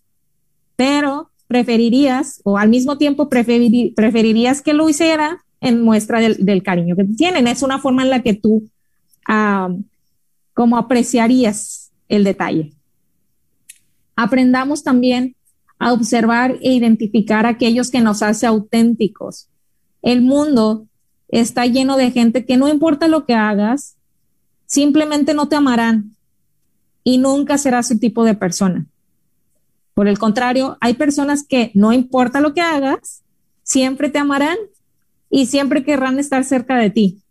pero 0.76 1.30
preferirías 1.48 2.40
o 2.44 2.56
al 2.56 2.68
mismo 2.68 2.98
tiempo 2.98 3.28
preferirías 3.28 4.62
que 4.62 4.74
lo 4.74 4.88
hiciera 4.88 5.44
en 5.60 5.82
muestra 5.82 6.20
del, 6.20 6.62
cariño 6.62 6.94
que 6.94 7.04
tienen. 7.04 7.48
Es 7.48 7.62
una 7.62 7.80
forma 7.80 8.02
en 8.02 8.10
la 8.10 8.22
que 8.22 8.34
tú 8.34 8.68
como 10.58 10.76
apreciarías 10.76 11.92
el 12.08 12.24
detalle. 12.24 12.72
Aprendamos 14.16 14.82
también 14.82 15.36
a 15.78 15.92
observar 15.92 16.58
e 16.60 16.72
identificar 16.72 17.46
aquellos 17.46 17.92
que 17.92 18.00
nos 18.00 18.24
hace 18.24 18.44
auténticos. 18.44 19.48
El 20.02 20.20
mundo 20.20 20.88
está 21.28 21.64
lleno 21.66 21.96
de 21.96 22.10
gente 22.10 22.44
que 22.44 22.56
no 22.56 22.66
importa 22.66 23.06
lo 23.06 23.24
que 23.24 23.34
hagas, 23.34 23.98
simplemente 24.66 25.32
no 25.32 25.46
te 25.46 25.54
amarán 25.54 26.16
y 27.04 27.18
nunca 27.18 27.56
serás 27.56 27.86
su 27.86 28.00
tipo 28.00 28.24
de 28.24 28.34
persona. 28.34 28.84
Por 29.94 30.08
el 30.08 30.18
contrario, 30.18 30.76
hay 30.80 30.94
personas 30.94 31.46
que 31.46 31.70
no 31.74 31.92
importa 31.92 32.40
lo 32.40 32.52
que 32.52 32.62
hagas, 32.62 33.22
siempre 33.62 34.10
te 34.10 34.18
amarán 34.18 34.58
y 35.30 35.46
siempre 35.46 35.84
querrán 35.84 36.18
estar 36.18 36.42
cerca 36.42 36.76
de 36.78 36.90
ti. 36.90 37.22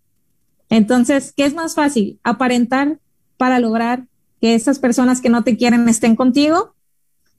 Entonces, 0.70 1.34
¿qué 1.36 1.44
es 1.44 1.54
más 1.54 1.76
fácil? 1.76 2.22
Aparentar 2.24 3.00
para 3.38 3.60
lograr 3.60 4.06
que 4.42 4.56
esas 4.56 4.80
personas 4.80 5.22
que 5.22 5.30
no 5.30 5.44
te 5.44 5.58
quieren 5.58 5.88
estén 5.90 6.16
contigo 6.16 6.74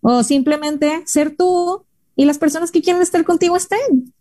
o 0.01 0.23
simplemente 0.23 1.03
ser 1.07 1.37
tú 1.37 1.85
y 2.17 2.25
las 2.25 2.39
personas 2.39 2.71
que 2.71 2.83
quieren 2.83 3.03
estar 3.03 3.25
contigo 3.25 3.57
estén. 3.57 4.13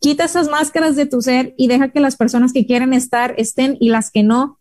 Quita 0.00 0.24
esas 0.24 0.48
máscaras 0.48 0.96
de 0.96 1.06
tu 1.06 1.22
ser 1.22 1.54
y 1.56 1.68
deja 1.68 1.90
que 1.90 2.00
las 2.00 2.16
personas 2.16 2.52
que 2.52 2.66
quieren 2.66 2.92
estar 2.92 3.34
estén 3.38 3.76
y 3.80 3.88
las 3.88 4.10
que 4.10 4.22
no, 4.22 4.58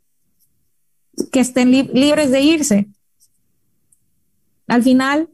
que 1.32 1.40
estén 1.42 1.72
libres 1.72 2.32
de 2.32 2.42
irse. 2.42 2.88
Al 4.68 4.84
final, 4.84 5.30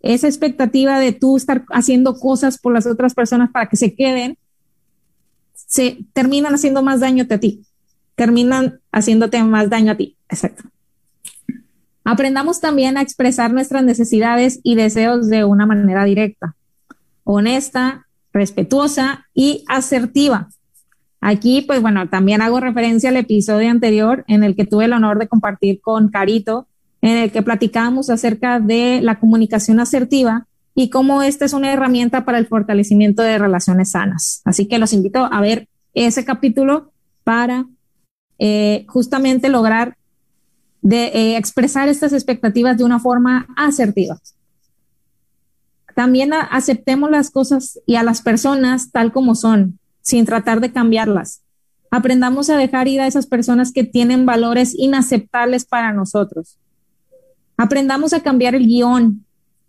esa 0.00 0.26
expectativa 0.26 0.98
de 0.98 1.12
tú 1.12 1.36
estar 1.36 1.64
haciendo 1.70 2.18
cosas 2.18 2.58
por 2.58 2.72
las 2.72 2.86
otras 2.86 3.14
personas 3.14 3.50
para 3.50 3.68
que 3.68 3.76
se 3.76 3.94
queden, 3.94 4.36
se 5.54 5.98
terminan 6.12 6.54
haciendo 6.54 6.82
más 6.82 7.00
daño 7.00 7.24
a 7.28 7.38
ti. 7.38 7.64
Terminan 8.14 8.80
haciéndote 8.92 9.42
más 9.44 9.70
daño 9.70 9.92
a 9.92 9.96
ti. 9.96 10.16
Exacto. 10.28 10.64
Aprendamos 12.04 12.60
también 12.60 12.96
a 12.96 13.02
expresar 13.02 13.52
nuestras 13.52 13.82
necesidades 13.82 14.60
y 14.62 14.74
deseos 14.74 15.28
de 15.28 15.44
una 15.44 15.64
manera 15.64 16.04
directa, 16.04 16.54
honesta, 17.24 18.06
respetuosa 18.32 19.26
y 19.32 19.64
asertiva. 19.68 20.50
Aquí, 21.20 21.62
pues 21.62 21.80
bueno, 21.80 22.06
también 22.10 22.42
hago 22.42 22.60
referencia 22.60 23.08
al 23.08 23.16
episodio 23.16 23.70
anterior 23.70 24.24
en 24.28 24.44
el 24.44 24.54
que 24.54 24.66
tuve 24.66 24.84
el 24.84 24.92
honor 24.92 25.18
de 25.18 25.28
compartir 25.28 25.80
con 25.80 26.08
Carito, 26.08 26.68
en 27.00 27.16
el 27.16 27.32
que 27.32 27.42
platicábamos 27.42 28.10
acerca 28.10 28.60
de 28.60 29.00
la 29.00 29.18
comunicación 29.18 29.80
asertiva 29.80 30.46
y 30.74 30.90
cómo 30.90 31.22
esta 31.22 31.46
es 31.46 31.54
una 31.54 31.72
herramienta 31.72 32.26
para 32.26 32.36
el 32.36 32.46
fortalecimiento 32.46 33.22
de 33.22 33.38
relaciones 33.38 33.92
sanas. 33.92 34.42
Así 34.44 34.66
que 34.66 34.78
los 34.78 34.92
invito 34.92 35.26
a 35.32 35.40
ver 35.40 35.68
ese 35.94 36.26
capítulo 36.26 36.92
para 37.22 37.64
eh, 38.38 38.84
justamente 38.88 39.48
lograr 39.48 39.96
de 40.84 41.06
eh, 41.06 41.36
expresar 41.36 41.88
estas 41.88 42.12
expectativas 42.12 42.76
de 42.76 42.84
una 42.84 43.00
forma 43.00 43.46
asertiva. 43.56 44.20
También 45.94 46.32
aceptemos 46.32 47.10
las 47.10 47.30
cosas 47.30 47.80
y 47.86 47.94
a 47.94 48.02
las 48.02 48.20
personas 48.20 48.90
tal 48.90 49.12
como 49.12 49.34
son, 49.34 49.78
sin 50.02 50.26
tratar 50.26 50.60
de 50.60 50.72
cambiarlas. 50.72 51.42
Aprendamos 51.90 52.50
a 52.50 52.56
dejar 52.56 52.88
ir 52.88 53.00
a 53.00 53.06
esas 53.06 53.26
personas 53.26 53.72
que 53.72 53.84
tienen 53.84 54.26
valores 54.26 54.74
inaceptables 54.76 55.64
para 55.64 55.92
nosotros. 55.92 56.58
Aprendamos 57.56 58.12
a 58.12 58.20
cambiar 58.20 58.56
el 58.56 58.66
guion 58.66 59.24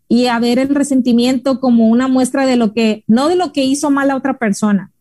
y 0.10 0.26
a 0.26 0.40
ver 0.40 0.58
el 0.58 0.74
resentimiento 0.74 1.60
como 1.60 1.88
una 1.88 2.08
muestra 2.08 2.46
de 2.46 2.58
lo 2.58 2.74
que, 2.74 3.04
no 3.08 3.30
de 3.30 3.36
lo 3.36 3.54
que 3.54 3.64
hizo 3.64 3.92
mal 3.92 4.10
a 4.10 4.18
otra 4.18 4.40
persona, 4.40 4.92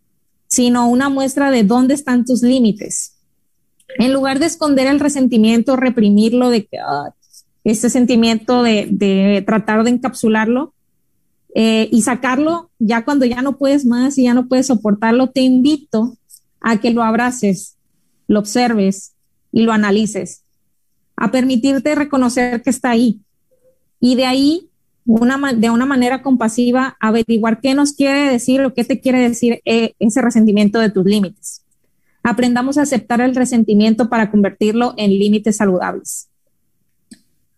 sino 0.46 0.88
una 0.88 1.08
muestra 1.08 1.50
de 1.50 1.64
dónde 1.64 1.94
están 1.94 2.24
tus 2.24 2.42
límites 2.42 3.13
en 3.98 4.12
lugar 4.12 4.38
de 4.38 4.46
esconder 4.46 4.86
el 4.86 5.00
resentimiento, 5.00 5.76
reprimirlo, 5.76 6.50
de 6.50 6.66
que 6.66 6.78
ah, 6.78 7.14
ese 7.64 7.90
sentimiento 7.90 8.62
de, 8.62 9.42
tratar 9.46 9.84
de 9.84 9.90
encapsularlo 9.90 10.74
eh, 11.54 11.88
y 11.90 12.02
sacarlo 12.02 12.70
ya 12.78 13.04
cuando 13.04 13.24
ya 13.24 13.40
no 13.40 13.56
puedes 13.56 13.86
más 13.86 14.18
y 14.18 14.24
ya 14.24 14.34
no 14.34 14.48
puedes 14.48 14.66
soportarlo, 14.66 15.30
te 15.30 15.40
invito 15.40 16.16
a 16.60 16.78
que 16.80 16.90
lo 16.90 17.02
abraces, 17.02 17.76
lo 18.26 18.40
observes 18.40 19.14
y 19.52 19.62
lo 19.62 19.72
analices, 19.72 20.42
a 21.16 21.30
permitirte 21.30 21.94
reconocer 21.94 22.62
que 22.62 22.70
está 22.70 22.90
ahí 22.90 23.20
y 24.00 24.16
de 24.16 24.26
ahí 24.26 24.68
una, 25.06 25.52
de 25.52 25.70
una 25.70 25.86
manera 25.86 26.22
compasiva 26.22 26.96
averiguar 27.00 27.60
qué 27.60 27.74
nos 27.74 27.92
quiere 27.92 28.30
decir 28.30 28.60
o 28.62 28.74
qué 28.74 28.84
te 28.84 29.00
quiere 29.00 29.20
decir 29.28 29.60
eh, 29.64 29.94
ese 29.98 30.20
resentimiento 30.22 30.78
de 30.78 30.90
tus 30.90 31.04
límites. 31.04 31.63
Aprendamos 32.24 32.78
a 32.78 32.82
aceptar 32.82 33.20
el 33.20 33.34
resentimiento 33.34 34.08
para 34.08 34.30
convertirlo 34.30 34.94
en 34.96 35.10
límites 35.10 35.58
saludables. 35.58 36.28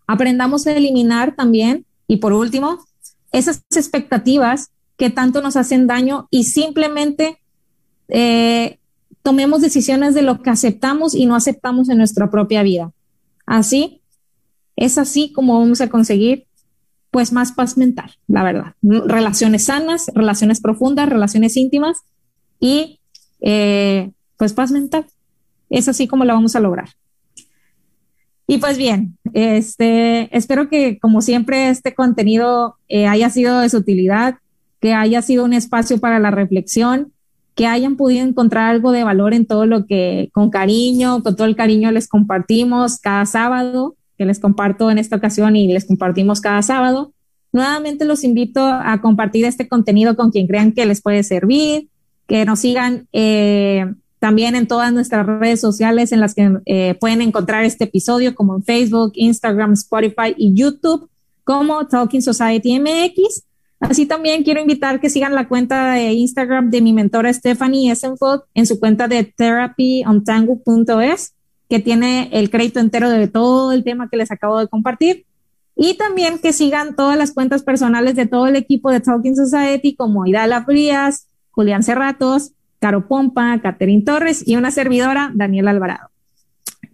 Aprendamos 0.08 0.66
a 0.66 0.72
eliminar 0.72 1.36
también, 1.36 1.86
y 2.08 2.16
por 2.16 2.32
último, 2.32 2.84
esas 3.32 3.62
expectativas 3.70 4.70
que 4.96 5.08
tanto 5.08 5.40
nos 5.40 5.56
hacen 5.56 5.86
daño 5.86 6.26
y 6.30 6.44
simplemente 6.44 7.38
eh, 8.08 8.78
tomemos 9.22 9.60
decisiones 9.60 10.14
de 10.14 10.22
lo 10.22 10.42
que 10.42 10.50
aceptamos 10.50 11.14
y 11.14 11.26
no 11.26 11.36
aceptamos 11.36 11.88
en 11.88 11.98
nuestra 11.98 12.30
propia 12.30 12.62
vida. 12.62 12.92
Así, 13.46 14.02
es 14.74 14.98
así 14.98 15.32
como 15.32 15.58
vamos 15.60 15.80
a 15.80 15.88
conseguir 15.88 16.46
pues 17.10 17.32
más 17.32 17.52
paz 17.52 17.78
mental, 17.78 18.10
la 18.26 18.42
verdad. 18.42 18.74
Relaciones 18.82 19.64
sanas, 19.64 20.10
relaciones 20.14 20.60
profundas, 20.60 21.08
relaciones 21.08 21.56
íntimas 21.56 21.98
y 22.58 23.00
eh, 23.40 24.10
pues 24.36 24.52
paz 24.52 24.70
mental. 24.70 25.06
Es 25.70 25.88
así 25.88 26.06
como 26.06 26.24
la 26.24 26.34
vamos 26.34 26.56
a 26.56 26.60
lograr. 26.60 26.88
Y 28.48 28.58
pues 28.58 28.78
bien, 28.78 29.18
este, 29.32 30.34
espero 30.36 30.68
que 30.68 30.98
como 31.00 31.20
siempre 31.20 31.68
este 31.68 31.94
contenido 31.94 32.76
eh, 32.88 33.06
haya 33.06 33.28
sido 33.28 33.58
de 33.58 33.68
su 33.68 33.78
utilidad, 33.78 34.36
que 34.80 34.94
haya 34.94 35.20
sido 35.22 35.44
un 35.44 35.52
espacio 35.52 35.98
para 35.98 36.20
la 36.20 36.30
reflexión, 36.30 37.12
que 37.56 37.66
hayan 37.66 37.96
podido 37.96 38.24
encontrar 38.24 38.70
algo 38.70 38.92
de 38.92 39.02
valor 39.02 39.34
en 39.34 39.46
todo 39.46 39.66
lo 39.66 39.86
que 39.86 40.30
con 40.32 40.50
cariño, 40.50 41.22
con 41.22 41.34
todo 41.34 41.46
el 41.46 41.56
cariño 41.56 41.90
les 41.90 42.06
compartimos 42.06 43.00
cada 43.00 43.26
sábado, 43.26 43.96
que 44.16 44.26
les 44.26 44.38
comparto 44.38 44.90
en 44.90 44.98
esta 44.98 45.16
ocasión 45.16 45.56
y 45.56 45.72
les 45.72 45.86
compartimos 45.86 46.40
cada 46.40 46.62
sábado. 46.62 47.12
Nuevamente 47.52 48.04
los 48.04 48.22
invito 48.22 48.64
a 48.64 49.00
compartir 49.00 49.44
este 49.44 49.68
contenido 49.68 50.16
con 50.16 50.30
quien 50.30 50.46
crean 50.46 50.72
que 50.72 50.86
les 50.86 51.00
puede 51.00 51.22
servir, 51.22 51.88
que 52.28 52.44
nos 52.44 52.60
sigan 52.60 53.08
eh, 53.12 53.86
también 54.26 54.56
en 54.56 54.66
todas 54.66 54.92
nuestras 54.92 55.24
redes 55.24 55.60
sociales 55.60 56.10
en 56.10 56.18
las 56.18 56.34
que 56.34 56.58
eh, 56.66 56.96
pueden 56.98 57.22
encontrar 57.22 57.64
este 57.64 57.84
episodio, 57.84 58.34
como 58.34 58.56
en 58.56 58.64
Facebook, 58.64 59.12
Instagram, 59.14 59.74
Spotify 59.74 60.34
y 60.36 60.52
YouTube, 60.52 61.08
como 61.44 61.86
Talking 61.86 62.22
Society 62.22 62.80
MX. 62.80 63.44
Así 63.78 64.04
también 64.04 64.42
quiero 64.42 64.60
invitar 64.60 64.98
que 64.98 65.10
sigan 65.10 65.36
la 65.36 65.46
cuenta 65.46 65.92
de 65.92 66.12
Instagram 66.14 66.70
de 66.70 66.80
mi 66.80 66.92
mentora 66.92 67.32
Stephanie 67.32 67.92
Essenfold 67.92 68.42
en 68.52 68.66
su 68.66 68.80
cuenta 68.80 69.06
de 69.06 69.22
therapyontango.es, 69.22 71.34
que 71.68 71.78
tiene 71.78 72.28
el 72.32 72.50
crédito 72.50 72.80
entero 72.80 73.08
de 73.08 73.28
todo 73.28 73.70
el 73.70 73.84
tema 73.84 74.08
que 74.10 74.16
les 74.16 74.32
acabo 74.32 74.58
de 74.58 74.66
compartir. 74.66 75.24
Y 75.76 75.94
también 75.94 76.40
que 76.40 76.52
sigan 76.52 76.96
todas 76.96 77.16
las 77.16 77.30
cuentas 77.30 77.62
personales 77.62 78.16
de 78.16 78.26
todo 78.26 78.48
el 78.48 78.56
equipo 78.56 78.90
de 78.90 78.98
Talking 78.98 79.36
Society, 79.36 79.94
como 79.94 80.26
Idala 80.26 80.64
Frías, 80.64 81.28
Julián 81.52 81.84
Cerratos, 81.84 82.55
Caro 82.86 83.08
Pompa, 83.08 83.60
Catherine 83.60 84.04
Torres 84.04 84.46
y 84.46 84.54
una 84.54 84.70
servidora, 84.70 85.32
Daniel 85.34 85.66
Alvarado. 85.66 86.10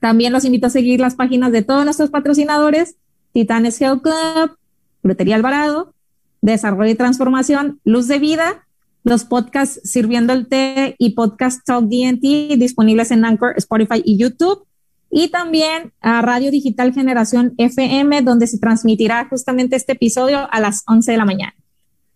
También 0.01 0.32
los 0.32 0.47
invito 0.47 0.68
a 0.68 0.70
seguir 0.70 1.01
las 1.01 1.16
páginas 1.16 1.53
de 1.53 1.61
todos 1.61 1.84
nuestros 1.84 2.09
patrocinadores, 2.09 2.97
Titanes 3.34 3.78
Health 3.78 4.01
Club, 4.01 4.57
Frutería 5.03 5.34
Alvarado, 5.34 5.93
Desarrollo 6.40 6.90
y 6.90 6.95
Transformación, 6.95 7.78
Luz 7.84 8.09
de 8.09 8.18
Vida, 8.18 8.66
los 9.05 9.26
podcasts 9.26 9.82
Sirviendo 9.84 10.32
el 10.32 10.49
Té 10.49 10.97
y 10.97 11.11
Podcast 11.11 11.61
Talk 11.66 11.84
DNT 11.84 12.57
disponibles 12.57 13.11
en 13.11 13.26
Anchor, 13.26 13.53
Spotify 13.59 14.01
y 14.03 14.16
YouTube. 14.16 14.64
Y 15.11 15.28
también 15.28 15.93
a 16.01 16.22
Radio 16.22 16.51
Digital 16.51 16.95
Generación 16.95 17.53
FM, 17.59 18.22
donde 18.22 18.47
se 18.47 18.59
transmitirá 18.59 19.26
justamente 19.28 19.76
este 19.76 19.93
episodio 19.93 20.49
a 20.51 20.59
las 20.59 20.84
11 20.86 21.12
de 21.12 21.18
la 21.18 21.26
mañana. 21.26 21.55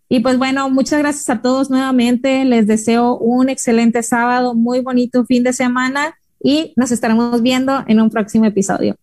Y 0.09 0.21
pues 0.21 0.39
bueno, 0.39 0.71
muchas 0.71 1.01
gracias 1.01 1.29
a 1.31 1.43
todos 1.43 1.71
nuevamente. 1.71 2.45
Les 2.45 2.67
deseo 2.67 3.17
un 3.19 3.49
excelente 3.49 4.03
sábado, 4.03 4.55
muy 4.55 4.81
bonito 4.81 5.25
fin 5.25 5.43
de 5.43 5.53
semana 5.53 6.17
y 6.41 6.73
nos 6.77 6.93
estaremos 6.93 7.43
viendo 7.43 7.85
en 7.89 8.01
un 8.01 8.11
próximo 8.11 8.45
episodio. 8.45 8.97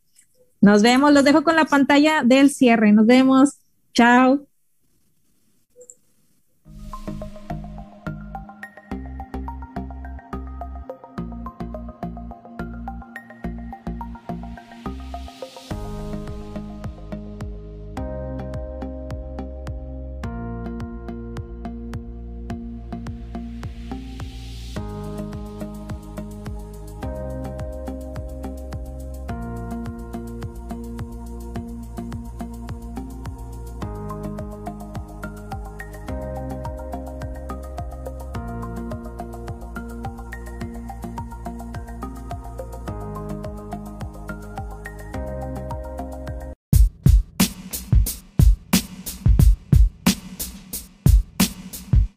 Nos 0.62 0.82
vemos, 0.82 1.12
los 1.12 1.26
dejo 1.26 1.44
con 1.44 1.58
la 1.58 1.66
pantalla 1.66 2.24
del 2.24 2.50
cierre. 2.50 2.94
Nos 2.94 3.06
vemos. 3.06 3.58
Chao. 3.94 4.48